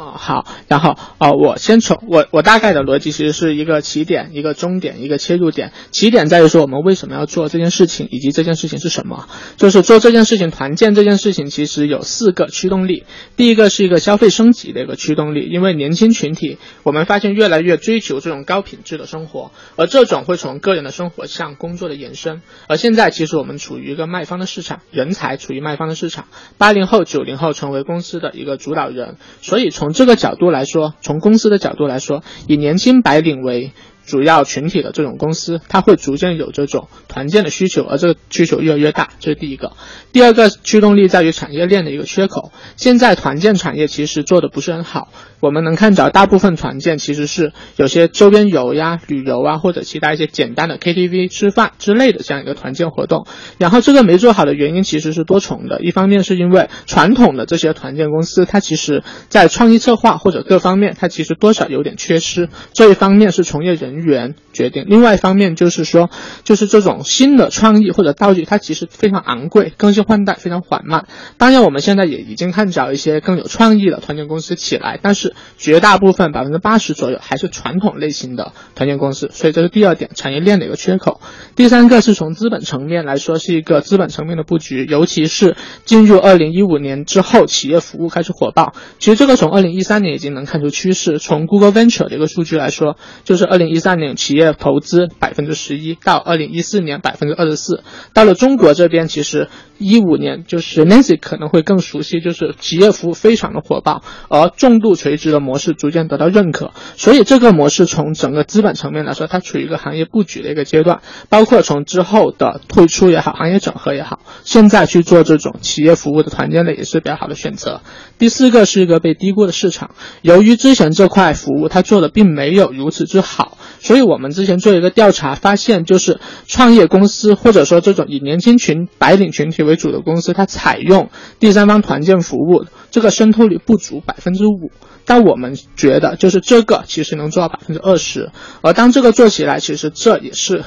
[0.01, 5.73] 哦，好，然后哦，我先从我我大概的逻辑其实是一个起点，一个终点，一个切入点。
[5.91, 9.29] 起点在于说我们为什么要做这件事情，以及这件事情是什么。
[9.59, 13.05] 就是做这件事情，团建这件事情其实有四个驱动力。
[13.37, 22.41] 第一个是一个消费升级的一个驱动力，因为年轻群体，我们发现越来越追求这种高品质的生活，而这种会从个人的生活向工作的延伸。
[22.69, 29.69] 而现在其实我们处于一个卖方的市场，人才处于卖方的市场，八零后、九零后成为公司的一个主导人，所以。
[29.71, 33.73] 从这个角度来说，从公司的角度来说，以年轻白领为。
[34.07, 39.75] 主要群体的这种公司，它会逐渐有这种团建的需求，而这个需求越来越大，这是第一个。
[40.11, 42.51] 第二个驱动力在于产业链的一个缺口。
[42.77, 53.27] 现在团建产业其实做的不是很好，我们能看着大部分团建其实是有些周边游呀、旅游啊，或者其他一些简单的 KTV 吃饭之类的这样一个团建活动。
[53.59, 62.49] 然后这个没做好的原因其实是多重的，一方面是因为传统的这些团建公司，它其实在创意策划或者各方面，它其实多少有点缺失。
[62.73, 66.11] 这一方面是从业人员决定，另外一方面就是说，
[66.45, 71.07] 就是这种新的创意或者道具，它其实非常昂贵，更新换代非常缓慢。
[71.39, 79.31] 当然，我们现在也已经看着一些更有创意的团建公司起来，但是绝大部分百分之八十左右还是传统类型的团建公司。
[79.33, 81.21] 所以这是第二点，产业链的一个缺口。
[81.57, 88.75] 第三个是从资本层面来说，是一个资本层面的布局，尤其是进入二零一五年之后，企业服务开始火爆。
[88.99, 91.19] 其实这个从二零一三年已经能看出趋势。
[91.19, 97.83] 从 Google Venture 的一个数据来说，就是二零一三年企业投资百分之十一，到二零一四年百分之二十四，
[98.15, 117.83] 到了中国这边，其实一五年就是 Nancy 可能会更熟悉，就是企业服务非常的火爆，而重度垂直的模式逐渐得到认可，所以这个模式从整个资本层面来说，它处于一个行业布局的一个阶段，包括从之后的退出也好，行业整合也好，现在去做这种企业服务的团建类也是比较好的选择。
[118.19, 119.91] 第四个是一个被低估的市场，
[120.23, 123.59] 由于之前这块服务它做的并没有如此之好。
[123.81, 134.71] 所以我们之前做一个调查，发现就是创业公司或者说这种以年轻群白领群体为主的公司，它采用第三方团建服务，这个渗透率不足百分之五。
[135.07, 138.31] 但我们觉得，就是这个其实能做到百分之二十。
[138.61, 140.63] 而当这个做起来，其实这也是，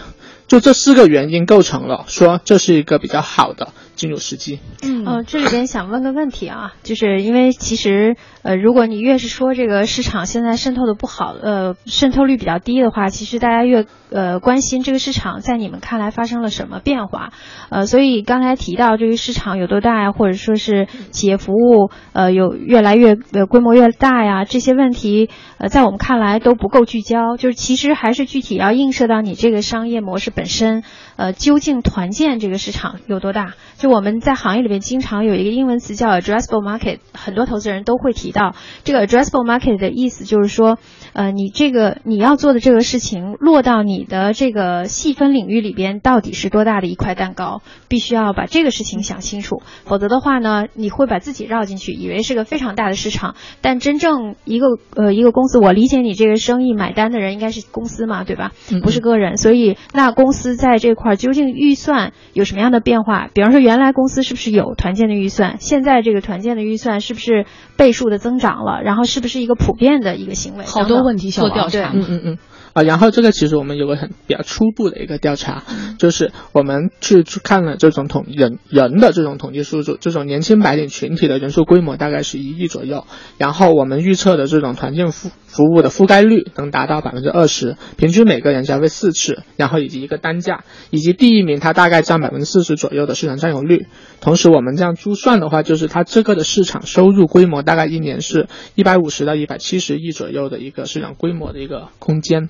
[0.47, 4.59] 就这四个原因构成了说这是一个比较好的进入实际。
[4.81, 17.31] 嗯，呃，这里边想问个问题啊，就是因为其实呃，如果你越是说这个市场现在渗透的不好，呃，渗透率比较低的话，其实大家越呃关心这个市场在你们看来发生了什么变化？
[17.69, 30.83] 呃，所以刚才提到这个市场有多大呀，或者说是企业服务呃有越来越呃规模越大呀，这些问题呃在我们看来都不够聚焦，就是其实还是具体要映射到你这个商业模式本身，
[31.15, 33.53] 呃，究竟团建这个市场有多大？
[33.77, 38.55] 就我们在行业里面经常有一个英文词叫 addressable market，很多投资人都会提到。
[38.83, 40.77] 这个 addressable market 的意思就是说，
[41.13, 58.51] 呃，你这个你要做的这个事情落到你的这个细分领域里边到底是多大的一块蛋糕，必须要把这个事情想清楚，否则的话呢，你会把自己绕进去，以为是个非常大的市场，但真正一个呃一个公司，我理解你这个生意买单的人应该是公司嘛，对吧？
[58.81, 63.27] 不是个人，所以那公司在这块究竟预算有什么样的变化？
[63.33, 65.57] 比方说原来公司是不是有团建的预算？
[65.59, 67.45] 现在这个团建的预算是不是
[67.77, 68.81] 倍数的增长了？
[68.83, 70.65] 然后是不是一个普遍的一个行为？
[70.65, 71.91] 好多问题做调查。
[71.93, 72.37] 嗯嗯嗯。
[72.73, 75.63] 啊，然后这个其实我们有个很比较初步的一个调查，
[75.99, 83.05] 就是我们去看了这种统人人的这种统计数字，这种年轻白领群体的人数规模大概是一亿左右，
[83.37, 93.85] 然后我们预测的这种团建服服务的覆盖率能达到百分之二十，平均每个人消费四次，然后以及一个单价，以及第一名它大概占百分之四十左右的市场占有率。
[94.19, 102.49] 同时我们这样估算的话，就是它这个的市场收入规模大概一年是一百五十到一百七十亿左右的一个市场规模的一个空间。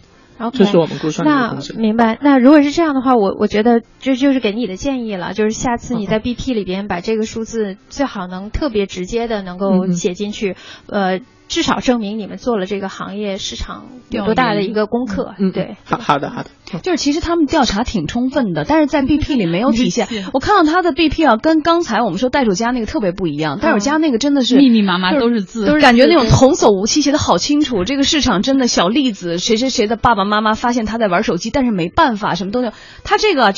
[0.53, 1.33] 这是我们估算的。
[1.33, 2.17] 那明白。
[2.21, 10.55] 那如果是这样的话，我我觉得这就是给你的建议了，就是下次你在 BP 里边把这个数字最好能特别直接的能够写进去，
[10.87, 11.19] 呃。
[11.53, 20.07] 至少证明你们做了这个行业市场有多大的一个功课，嗯，对，好好的好的，就是其实他们调查挺充分的，但是在 BP 里没有体现。
[20.33, 27.83] 我看到他的 BP 啊，跟刚才我们说袋鼠家那个特别不一样，袋鼠家那个真的是密密麻麻都是字，都是感觉那种童叟无欺写的好清楚。
[27.83, 32.71] 这个市场真的小例子，谁谁谁的爸爸妈妈发现他在玩手机，但是没办法，什么都有。
[33.03, 33.53] 他这个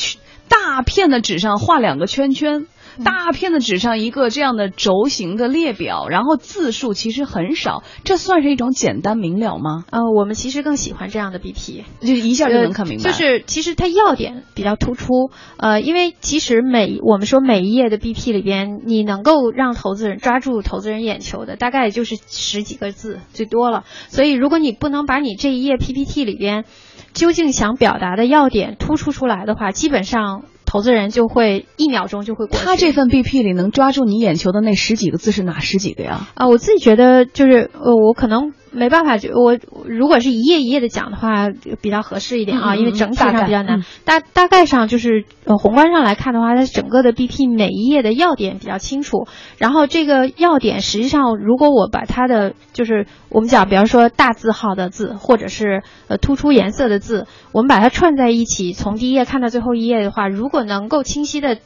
[0.50, 2.66] 大片的纸上画两个圈圈。
[3.04, 9.84] 大片的纸上一个这样的轴形的列表，然后字数其实很少，这算是一种简单明了吗？
[9.90, 13.04] 呃，我们其实更喜欢这样的 BP，就一下就能看明白。
[13.04, 23.84] 就是其实它要点比较突出，呃，因为其实每我们说每一页的 BP 里边，你能够让投资人抓住投资人眼球的，大概也就是十几个字最多了。
[24.08, 26.64] 所以如果你不能把你这一页 PPT 里边
[27.12, 30.44] 究竟想表达的要点突出出来的话，基本上。
[30.66, 32.58] 投资人就会一秒钟就会过。
[32.58, 36.28] 他这份 BP 里能抓住你眼球的那十几个字是哪十几个呀？
[36.34, 38.52] 啊，我自己觉得就是呃，我可能。
[38.72, 41.48] 没办法，就我如果是一页一页的讲的话，
[41.80, 43.84] 比较合适一点啊，因为整体上比较难。
[44.04, 49.26] 大大概上就是呃宏观上来看的话，它整个的 BP 每一页的要点比较清楚。
[49.58, 61.58] 然后这个要点实际上，如果我把它的就是我们讲，比方说大字号的字，或者是呃突出颜色的字，我们把它串在一起，从第一页看到最后一页的话，如果能够清晰的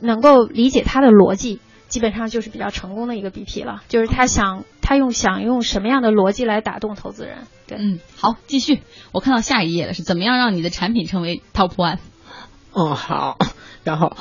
[0.00, 1.60] 能够理解它的逻辑。
[1.86, 7.38] 基本上就是比较成功的一个 BP 了，就是他想他用想用什么样的逻辑来打动投资人？
[7.66, 11.98] 对，嗯，好，继续，我看到下一页了，是怎么样让你的产品成为 Top One？
[12.72, 13.38] 哦，好，
[13.82, 14.14] 然后。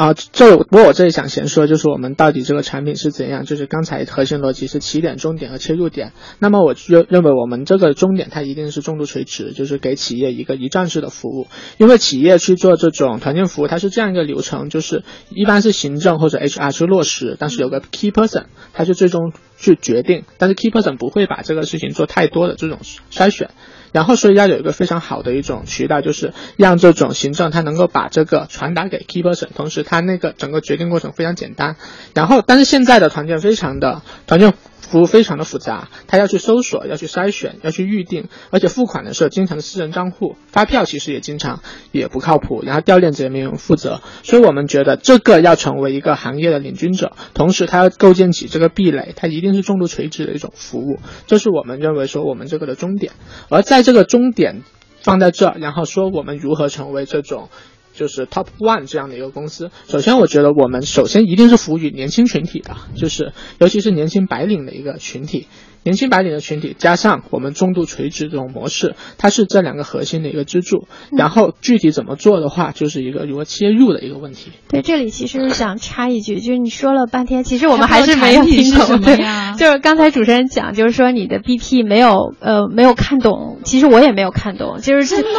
[0.00, 3.44] 啊，这不过我这里想先说，就是我们到底这个产品是怎样？
[3.44, 6.14] 就是刚才核心逻辑是起点、终点和切入点。
[6.38, 11.48] 那么我认认为我们这个终点它一定是重度垂直，就是给企业一个一站式的服务。
[11.76, 22.78] 因为企业去做这种团建服务，它是这样一个流程，就是一般是行政或者 HR 去落实，但是有个 key person，他就最终去决定，但是 key person 不会把这个事情做太多的这种
[23.12, 23.50] 筛选。
[23.92, 31.76] 然后，所以要有一个非常好的一种渠道，就是让这种行政它能够把这个传达给 key person，同时它那个整个决定过程非常简单。
[32.14, 34.54] 然后，但是现在的团建非常的团建。
[34.90, 50.98] 服务非常的复杂，他要去搜索，要去筛选，要去预定，而且付款的时候经常的私人账户，发票其实也经常也不靠谱，然后掉链子也没有人负责，所以我们觉得这个要成为一个行业的领军者，同时它要构建起这个壁垒，它一定是重度垂直的一种服务，
[51.28, 53.12] 这是我们认为说我们这个的终点，
[53.48, 54.62] 而在这个终点
[55.02, 57.48] 放在这，然后说我们如何成为这种。
[57.92, 59.70] 就是 top one 这样的一个公司。
[59.88, 65.46] 首先，我觉得我们首先一定是服务于年轻群体的，就是尤其是年轻白领的一个群体。
[65.82, 70.86] 年轻白领的群体加上我们中度垂直这种模式，它是这两个核心的一个支柱。
[71.16, 74.50] 然后具体怎么做的话，就是一个如何切入的一个问题。
[74.68, 79.00] 对，这里其实想插一句，就是你说了半天，其实我们还是没有听懂。
[79.02, 79.16] 对，
[79.56, 85.30] 就是刚才主持人讲，就是说你的 BP 没有呃没有看懂，其实我也没有看懂，就是真的，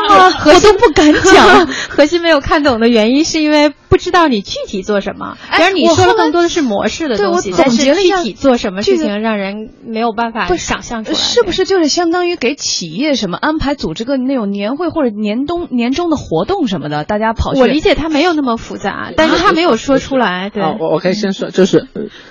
[0.45, 1.67] 我都不敢讲。
[1.89, 5.37] 核心没有看懂的原因是因为不知道你具体做什么。
[5.49, 11.17] 而你说的更多的是模式的东西，但是具体做什么事情让人没有办法想象出来。
[11.17, 17.03] 是不是就是相当于给企业什么安排组织个那种年会或者年冬年终的活动什么的？
[17.03, 17.61] 大家跑去。
[17.61, 20.49] 我理解他没有那么复杂，但是他没有说出来。
[20.49, 21.87] 对，我我可以先说，就是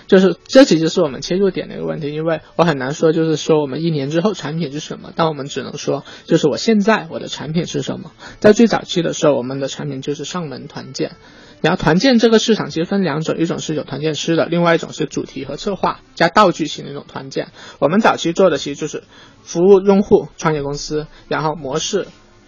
[0.07, 8.13] 就是这其实是我们切入点的一个问题，因为我很难说就是说我们一年之后产品是什么，但我们只能说就是我现在我的产品是什么。
[8.39, 11.13] 在最早期的时候，我们的产品就是上门团建。
[11.61, 17.49] 然后团建这个市场其实分两种，一种是有团建师的，另外一种是主题和策划加道具型的一种团建。
[17.79, 19.05] 我们早期做的其实就是
[19.43, 22.07] 服务用户、创业公司，然后模式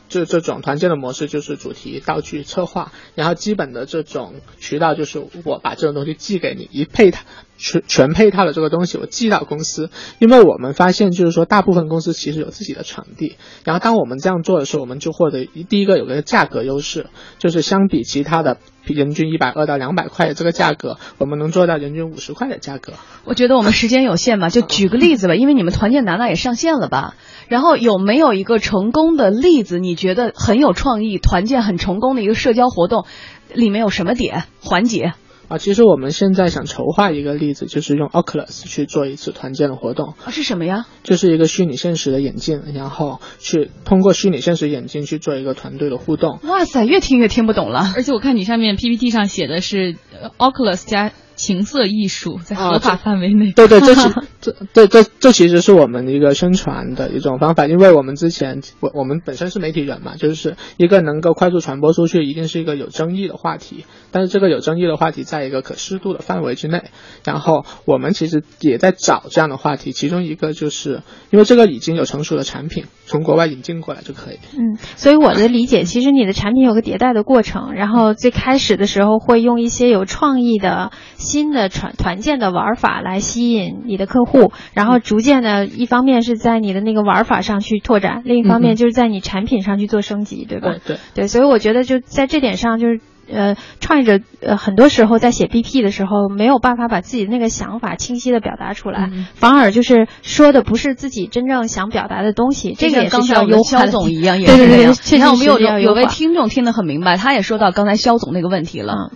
[0.08, 7.22] 就这种团建的模式就是主题、道具、策划，然后基本的这种渠道就是我把这种东西寄给你，一配套
[7.62, 9.88] 全全配套的这个东西我寄到公司，
[10.18, 17.06] 因为我们发现就是说大部分公司其实有自己的场地，然后当我们这样做的时候，我们就获得一第一个有个价格优势，
[17.38, 18.58] 就是相比其他的。
[18.84, 22.94] 人均一百二到两百块的这个价格，我们能做到人均五十块的价格。
[23.24, 27.14] 我觉得我们时间有限嘛，就举个例子吧，因为你们团建拿拿也上线了吧？
[27.46, 29.78] 然后有没有一个成功的例子？
[29.78, 33.06] 你觉得很有创意，团建很成功的一个社交活动，
[33.54, 35.12] 里面有什么点环节？
[35.52, 40.14] 啊，其实我们现在想筹划一个例子，就是用 Oculus 去做一次团建的活动。
[40.24, 40.86] 啊，是什么呀？
[41.02, 46.40] 就是一个虚拟现实的眼镜，然后去通过虚拟现实眼镜去做一个团队的互动。
[46.44, 47.92] 哇塞，越听越听不懂了。
[47.94, 49.96] 而且我看你上面 PPT 上写的是
[50.38, 51.12] Oculus 加。
[51.34, 54.08] 情色艺术在合法范围内，对对，这是
[54.40, 66.90] 这这这这其实是我们一个宣传的一种方法，因为我们之前我我们本身是媒体人嘛，就是一个能够快速传播出去，一定是一个有争议的话题，但是这个有争议的话题在一个可适度的范围之内，
[67.24, 74.38] 然后我们其实也在找这样的话题，其中一个就是因为这个已经有成熟的产品，从国外引进过来就可以。
[74.52, 80.90] 嗯，所以我的理解，其实你的产品有个迭代的过程，然后最开始的时候会用一些有创意的。
[81.22, 90.74] 新的团团建的玩法来吸引你的客户，然后逐渐的，一方面是在你的那个玩法上去拓展，另一方面就是在你产品上去做升级，对吧？
[90.84, 93.00] 对对，所以我觉得就在这点上，就是
[93.30, 102.74] 呃，创业者呃很多时候在写 BP 的时候没有办法把自己的那个想法清晰的表达出来，反而就是说的不是自己真正想表达的东西。
[102.76, 109.12] 这个刚才我们肖总一样也，对对对，你看我们有有位听众听得很明白，他也说到刚才肖总那个问题了。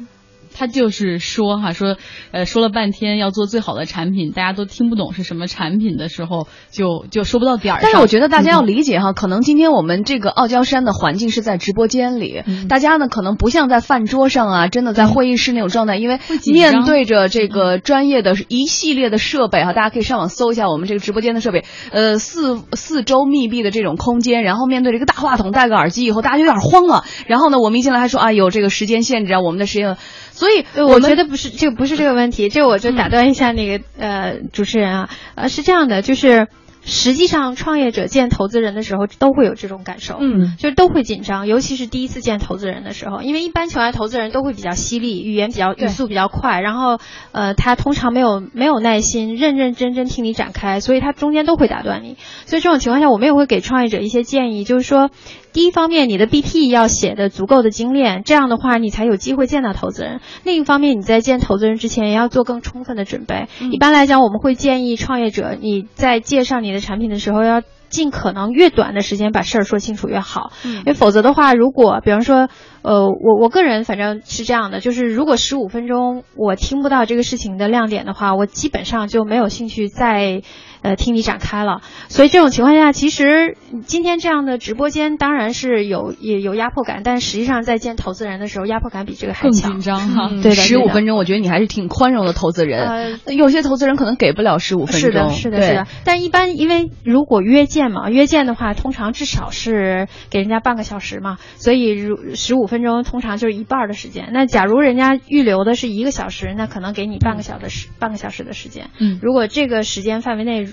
[0.57, 1.97] 他就是说哈，说，
[2.33, 7.83] 呃，说了半天要做最好的产品，大家都听不懂是什么产品的时候，就就说不到点儿上。
[7.83, 27.05] 但是我觉得大家要理解哈，可能今天我们这个傲娇山的环境是在直播间里，大家呢可能不像在饭桌上啊，真的在会议室那种状态，因为面对着这个专业的一系列的设备哈，大家可以上网搜一下我们这个直播间的设备，呃，四四周密闭的这种空间，然后面对这个大话筒，戴个耳机以后，大家就有点慌了。
[27.27, 29.97] 然后呢，我们一进来还说啊，有这个时间限制啊，我们的时间。
[30.37, 36.49] 所以我觉得不是，这个不是这个问题，这个我就打断一下那个呃主持人啊，呃是这样的，就是
[36.85, 46.99] 实际上创业者见投资人的时候都会有这种感受，嗯，就是都会紧张，尤其是第一次见投资人的时候，因为一般情况下投资人都会比较犀利，语言比较语速比较快，然后
[47.33, 55.11] 呃他通常没有没有耐心认认真真听你展开，所以他中间都会打断你，所以这种情况下我们也会给创业者一些建议，就是说。
[55.57, 60.21] 第一方面，你的 BP 要写的足够的精炼，这样的话你才有机会见到投资人。
[60.45, 63.49] 另一方面，你在见投资人之前也要做更充分的准备。
[63.73, 70.53] 一般来讲，我们会建议创业者你在介绍你的产品的时候，要尽可能越短的时间把事儿说清楚越好。
[70.63, 72.51] 因为否则的话，如果比方说，
[72.83, 80.43] 呃，我我个人反正是这样的，就是如果十五分钟我听不到这个事情的亮点的话，我基本上就没有兴趣再。
[80.87, 83.57] 呃，听你展开了，所以这种情况下，其实
[83.87, 89.73] 今天这样的直播间当然是有也有压迫感，但实际上在见投资人的时候，压迫感比这个还强。
[89.73, 90.55] 更紧张哈，对的。
[90.55, 93.19] 十五分钟，我觉得你还是挺宽容的投资人。
[93.25, 95.11] 呃，有些投资人可能给不了十五分钟。
[95.11, 95.87] 是的，是的，是的。
[96.05, 104.31] 但一般因为如果约见嘛，约见的话，通常至少是给人家半个小时嘛，所以如十五分钟通常就是一半的时间。
[104.33, 108.91] 那假如人家预留的是一个小时，那可能给你半个小时半个小时的时间。
[109.01, 110.69] 嗯，如果这个时间范围内。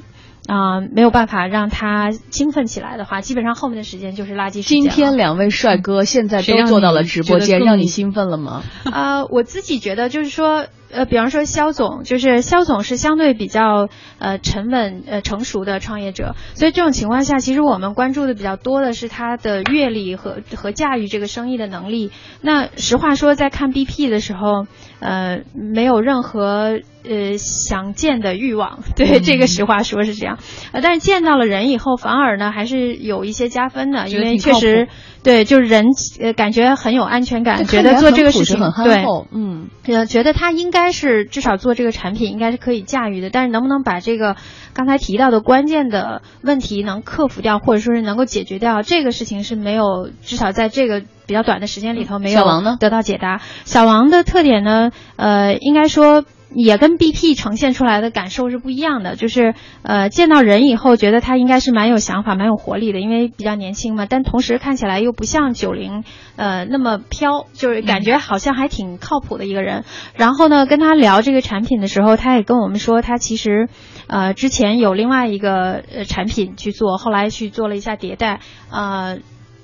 [0.48, 4.82] 啊，没有办法让他兴奋起来的话，基本上后面的时间就是垃圾时间。
[4.82, 8.64] 今天两位帅哥现在都坐到了直播间，让你兴奋了吗？
[8.91, 10.66] 啊，我自己觉得就是说。
[10.94, 13.89] 呃，比方说肖总，就是肖总是相对比较
[14.20, 22.12] 呃沉稳呃成熟的创业者，所以这种情况下，其实我们关注的比较多的是他的阅历和和驾驭这个生意的能力。
[22.41, 24.68] 那实话说，在看 BP 的时候，
[25.00, 30.38] 呃，没有任何呃想见的欲望，对、这个实话说是这样。
[30.72, 34.88] 呃，但是见到了人以后，反而呢还是有一些加分的，因为确实
[35.24, 35.86] 对，就是人
[36.19, 39.05] 呃感觉很有安全感，觉得做这个事情很憨对。
[39.05, 44.36] 厚，嗯，呃，觉得他应该是至少做这个产品应该是可以驾驭的，但是能不能把这个
[44.74, 52.43] 刚才提到的关键的问题能克服掉，或者说是能够解决掉，这个事情是没有，至少在这个比较短的时间里头没有
[52.80, 53.39] 得到解答。
[53.63, 56.26] 小王的特点呢，呃，应该说。
[56.56, 66.04] 也跟 BP 呈现出来的感受是不一样的，就是呃见到人以后觉得他应该是蛮有想法、蛮有活力的，因为比较年轻嘛，但同时看起来又不像九零
[66.36, 69.84] 呃那么飘，就是感觉好像还挺靠谱的一个人。
[70.16, 73.68] 然后呢，跟他聊这个产品的时候，他也跟我们说，他其实
[74.08, 78.39] 呃之前有另外一个呃产品去做，后来去做了一下迭代，
[78.72, 79.18] 呃。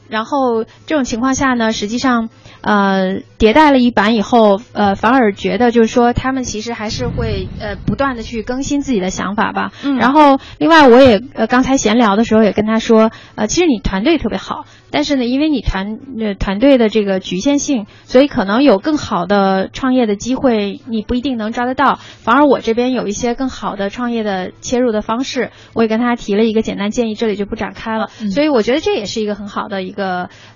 [0.09, 2.29] 然后这种情况下呢，实际上，
[2.61, 9.71] 呃，迭代了一版以后，呃，反而觉得就是说，他们其实还是会呃不断的去更新自己的想法吧。
[9.83, 21.99] 嗯然后，另外我也呃刚才闲聊的时候也跟他说，呃，其实你团队特别好，但是呢，因为你团呃团队的这个局限性，所以可能有更好的创业的机会，你不一定能抓得到。
[22.23, 28.07] 反而我这边有一些更好的创业的切入的方式，我也跟他提了一个简单建议，这里就不展开了。
[28.31, 29.98] 所以我觉得这也是一个很好的一个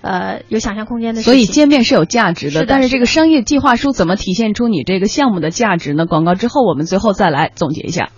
[0.00, 1.32] 呃有想象空间的事情。
[1.32, 6.06] 所以见面是有价值的，是的但是这个商业计划书怎么体现出你这个项目的价值呢？
[6.06, 8.10] 广告之后，我们最后再来总结一下。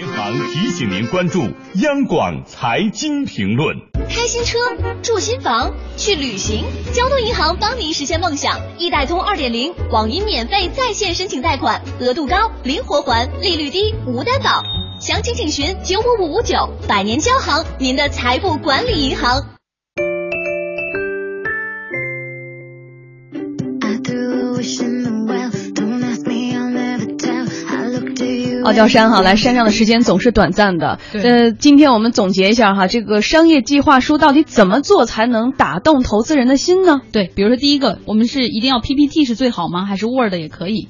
[0.00, 1.42] 银行提醒您关注
[1.74, 3.76] 央广财经评论。
[4.08, 4.58] 开新车、
[5.02, 8.58] 住新房、去旅行，交通银行帮您实现梦想。
[8.78, 14.62] 易贷通二点零，网银免费在线申请贷款，额度高，灵活还，利率低，无担保。
[15.00, 19.55] 详情请询九五五五九，百年交行，您的财富管理银行。
[28.66, 30.98] 傲娇山哈，来山上的时间总是短暂的。
[31.12, 37.00] 对呃，今天我们总结一下哈，这个商业计划书到底怎么做才能打动投资人的心呢？
[37.12, 39.84] 对，比如说第一个，我们是一定要 PPT 是最好吗？
[39.84, 40.88] 还是 Word 也可以？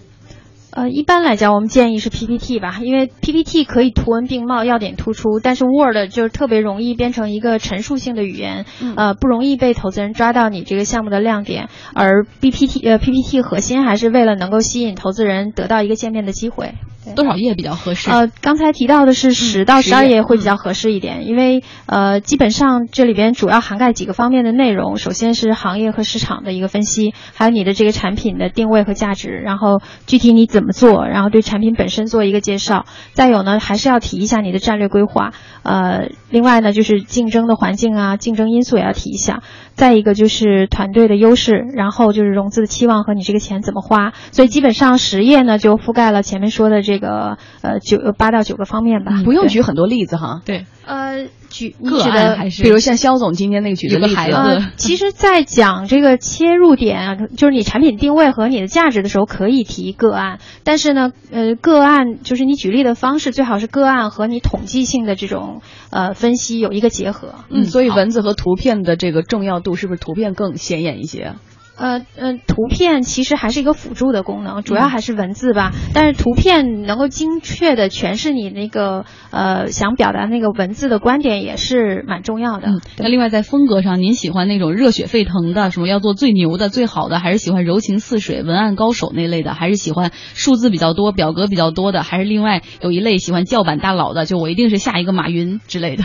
[0.71, 11.69] 呃，一般来讲，我们建议是 PPT 吧，因为 PPT 可以图文并茂，要点突出，但是 Word 就是特别容易变成一个陈述性的语言，嗯呃，不容易被投资人抓到你这个项目的亮点。
[11.95, 16.75] 而 BPT 呃 PPT 核心还是为了能够吸引投资人得到一个见面的机会。
[17.13, 18.11] 对多少页比较合适？
[18.11, 24.97] 呃，刚才提到的是十到十二页页会比较合适一点，因为呃，基本上这里边主要涵盖几个方面的内容。
[24.97, 32.87] 首先是行业和市场的一个分析，还有你的这个产品的定位和价值，然后具体你怎么做，然后对产品本身做一个介绍。
[33.13, 35.33] 再有呢，还是要提一下你的战略规划。
[35.63, 39.43] 呃，另外呢，就是竞争的环境啊，竞争因素也要提一下。
[39.77, 44.15] 再一个就是团队的优势，然后就是融资的期望和你这个钱怎么花。
[44.33, 49.13] 所以基本上十页呢就覆盖了前面说的这个呃九八到九个方面吧。
[49.15, 50.41] 嗯不用举很多例子哈。
[50.45, 60.39] 对，呃举你个案还是比如像肖总今天那个举的例子，有个孩子呃， 其实，在讲这个切入点啊，就是你产品定位和你的价值的时候，可以提个案。
[60.65, 67.35] 但是呢，呃，个案就是你举例的方式，最好是个案和你统计性的这种呃分析有一个结合。
[67.51, 71.35] 嗯，所以文字和图片的这个重要度是不是图片更显眼一些？
[71.77, 75.73] 呃呃，图片其实还是一个辅助的功能，主要还是文字吧。
[75.95, 82.69] 但是图片能够精确的诠释你那个呃想表达那个文字的观点，也是蛮重要的。
[82.69, 96.05] 嗯，那另外在风格上，您喜欢那种热血沸腾的，什么要做最牛的、最好的，还是喜欢柔情似水、文案高手那类的，还是喜欢数字比较多、表格比较多的，还是另外有一类喜欢叫板大佬的，就我一定是下一个马云之类的，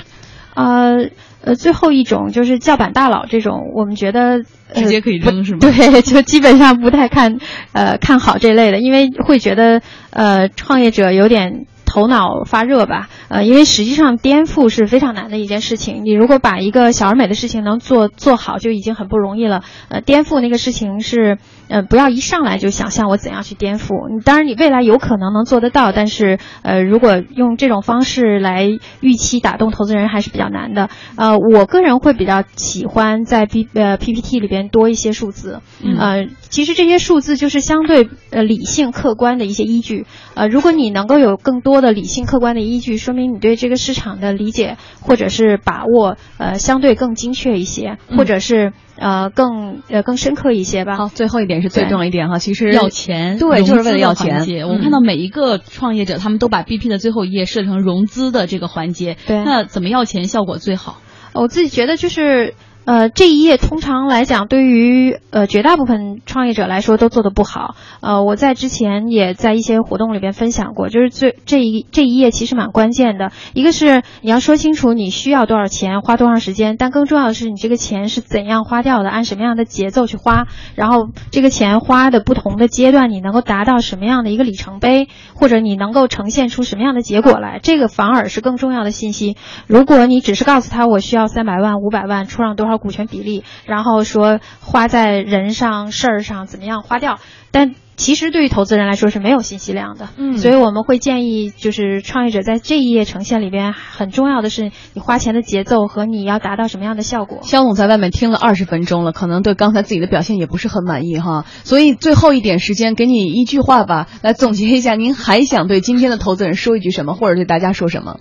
[0.53, 1.09] 呃
[1.43, 4.43] 呃，最后一种就是叫板大佬这种，我们觉得、
[4.73, 7.37] 呃、直接可以扔是吗 对，就基本上不太看
[7.73, 9.81] 呃看好这类的，因为会觉得
[10.11, 11.65] 呃创业者有点。
[11.91, 16.05] 头脑发热吧，呃，因为实际上颠覆是非常难的一件事情。
[16.05, 19.61] 你如果把一个小而美的事情能做做好，就已经很不容易了。
[19.89, 21.37] 呃，颠覆那个事情是，
[21.67, 24.09] 呃，不要一上来就想象我怎样去颠覆。
[24.09, 28.69] 你当然你未来有可能能做得到，但是呃，如果用这种方式来
[29.01, 30.87] 预期打动投资人还是比较难的。
[31.17, 35.59] 呃，我个人会比较喜欢在 P 呃 PPT 里边多一些数字。
[35.83, 40.05] 嗯呃，其实这些数字就是相对呃理性客观的一些依据。
[40.35, 50.95] 呃，如果你能够有更多多的理性客观的依据，说明你对这个市场的理解或者是把握，呃，相对更精确一些，或者是呃更呃更深刻一些吧。
[50.95, 54.67] 好，最后一点是最重要一点哈，其实要钱，对，就是为了要钱。
[54.67, 59.17] 我们看到每一个创业者，他们都把 BP 的最后一页设成融资的这个环节。
[59.25, 61.01] 对，那怎么要钱效果最好？
[61.33, 62.53] 我自己觉得就是。
[62.83, 67.75] 呃，这一页通常来讲，对于呃绝大部分创业者来说都做得不好。
[68.01, 73.31] 呃，我在之前也在一些活动里边分享过，就是最这一这一页其实蛮关键的。
[73.53, 89.37] 一个是你要说清楚你需要多少钱，花多长时间，但更重要的是你这个钱是怎样花掉的，按什么样的节奏去花，然后这个钱花的不同的阶段，你能够达到什么样的一个里程碑，或者你能够呈现出什么样的结果来，这个反而是更重要的信息。
[89.67, 92.70] 如果你只是告诉他我需要三百万、五百万，出让多少。
[92.77, 97.19] 股权比例，然后说花在人上事儿上怎么样花掉，
[97.51, 107.39] 但其实对于投资人来说是没有信息量的，嗯，所以我们会建议就是创业者在这一页呈现里边很重要的是你花钱的节奏和你要达到什么样的效果。
[107.43, 118.17] 肖总在外面听了二十分钟了，可能对刚才自己的表现也不是很满意哈，所以最后一点时间给你一句话吧，来总结一下，您还想对今天的投资人说一句什么，或者对大家说什么？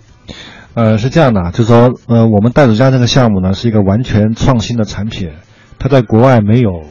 [0.73, 5.31] 呃，是这样的，就是说，呃，我们袋鼠家这个项目呢，是一个完全创新的产品，
[5.79, 6.83] 它在国外没有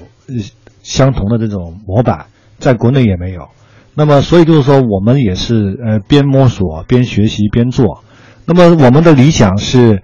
[0.83, 2.27] 相同的这种模板，
[2.59, 3.49] 在国内也没有。
[3.95, 8.05] 那么，所以就是说，我们也是呃边摸索边学习边做。
[8.45, 10.03] 那么，我们的理想是，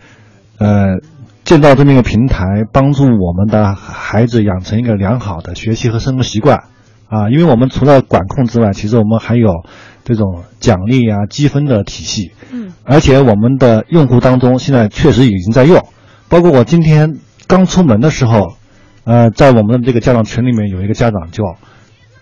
[0.59, 0.97] 呃，
[1.45, 6.65] 建造这么一个平台，帮助我们的孩子养成一个良好的学习和生活习惯。
[7.09, 9.49] 啊，因为我们除了管控之外，其实我们还有
[10.07, 12.31] 这种奖励啊、积分的体系。
[12.53, 15.85] 嗯，而且我们的用户当中现在确实已经在用，
[16.29, 18.55] 包括我今天刚出门的时候，
[19.05, 21.43] 呃，在我们的这个家长群里面有一个家长就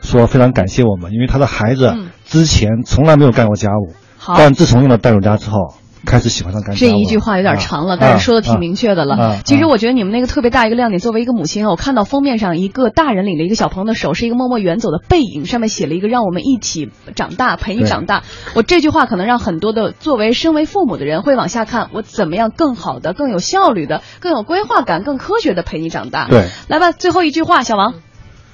[0.00, 3.92] 说非常感谢我们，因为他的孩子之前从来没有干过家务，
[4.26, 5.74] 但自从用了袋鼠家之后。
[6.04, 9.40] 开始喜欢上干这一句话有点长了，但是说的挺明确的了。
[9.44, 18.22] 其实我觉得你们那个特别大一个亮点，作为一个母亲，我看到封面上一个大人领着一个小朋友的手，是一个默默远走的背影，上面写了一个“让我们一起长大，陪你长大”。
[18.54, 26.28] 我这句话可能让很多的作为身为父母的人会往下看，我怎么样更好的、更有效率的、更有规划感、更科学的陪你长大。
[26.28, 27.94] 对，来吧，最后一句话，小王，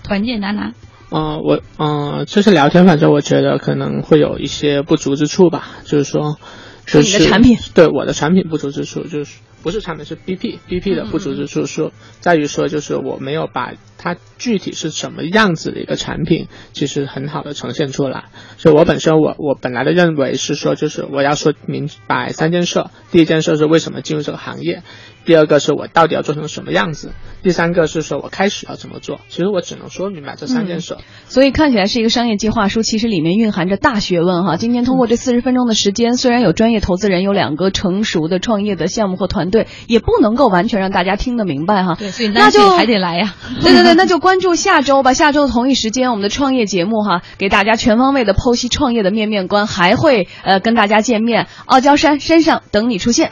[0.04, 0.72] 团建拿拿。
[1.10, 6.36] 嗯，我嗯，就是聊天，反正我觉得可能会有一些不足之处吧，就是说。
[6.90, 18.24] 是你的产品，对我的产品不足之处就是不是产品是 BP，BP 的不足之处说在于说就是我没有把它具体是什么样子的一个产品，其实很好的呈现出来。
[18.56, 24.82] 所以我本身我我本来的认为是说就是我要说明白三件事，第一件事是为什么进入这个行业。
[25.24, 27.12] 第二个是我到底要做成什么样子，
[27.42, 29.20] 第三个是说我开始要怎么做。
[29.28, 30.96] 其实我只能说明白这三件事。
[31.28, 34.56] 所以看起来是一个商业计划书，其实里面蕴含着大学问哈。
[34.56, 41.94] 今天通过这四十分钟的时间，虽然有专业投资人，有两个成熟的创业的项目或团队，也不能够完全让大家听得明白哈。
[41.98, 43.34] 对，所以那就还得来呀。
[43.62, 45.12] 对对对，那就关注下周吧。
[45.12, 51.46] 下周的同一时间，我们的创业节目哈，给大家全方位的剖析创业的面面观，还会呃跟大家见面。
[51.66, 53.30] 傲娇山山上等你出现。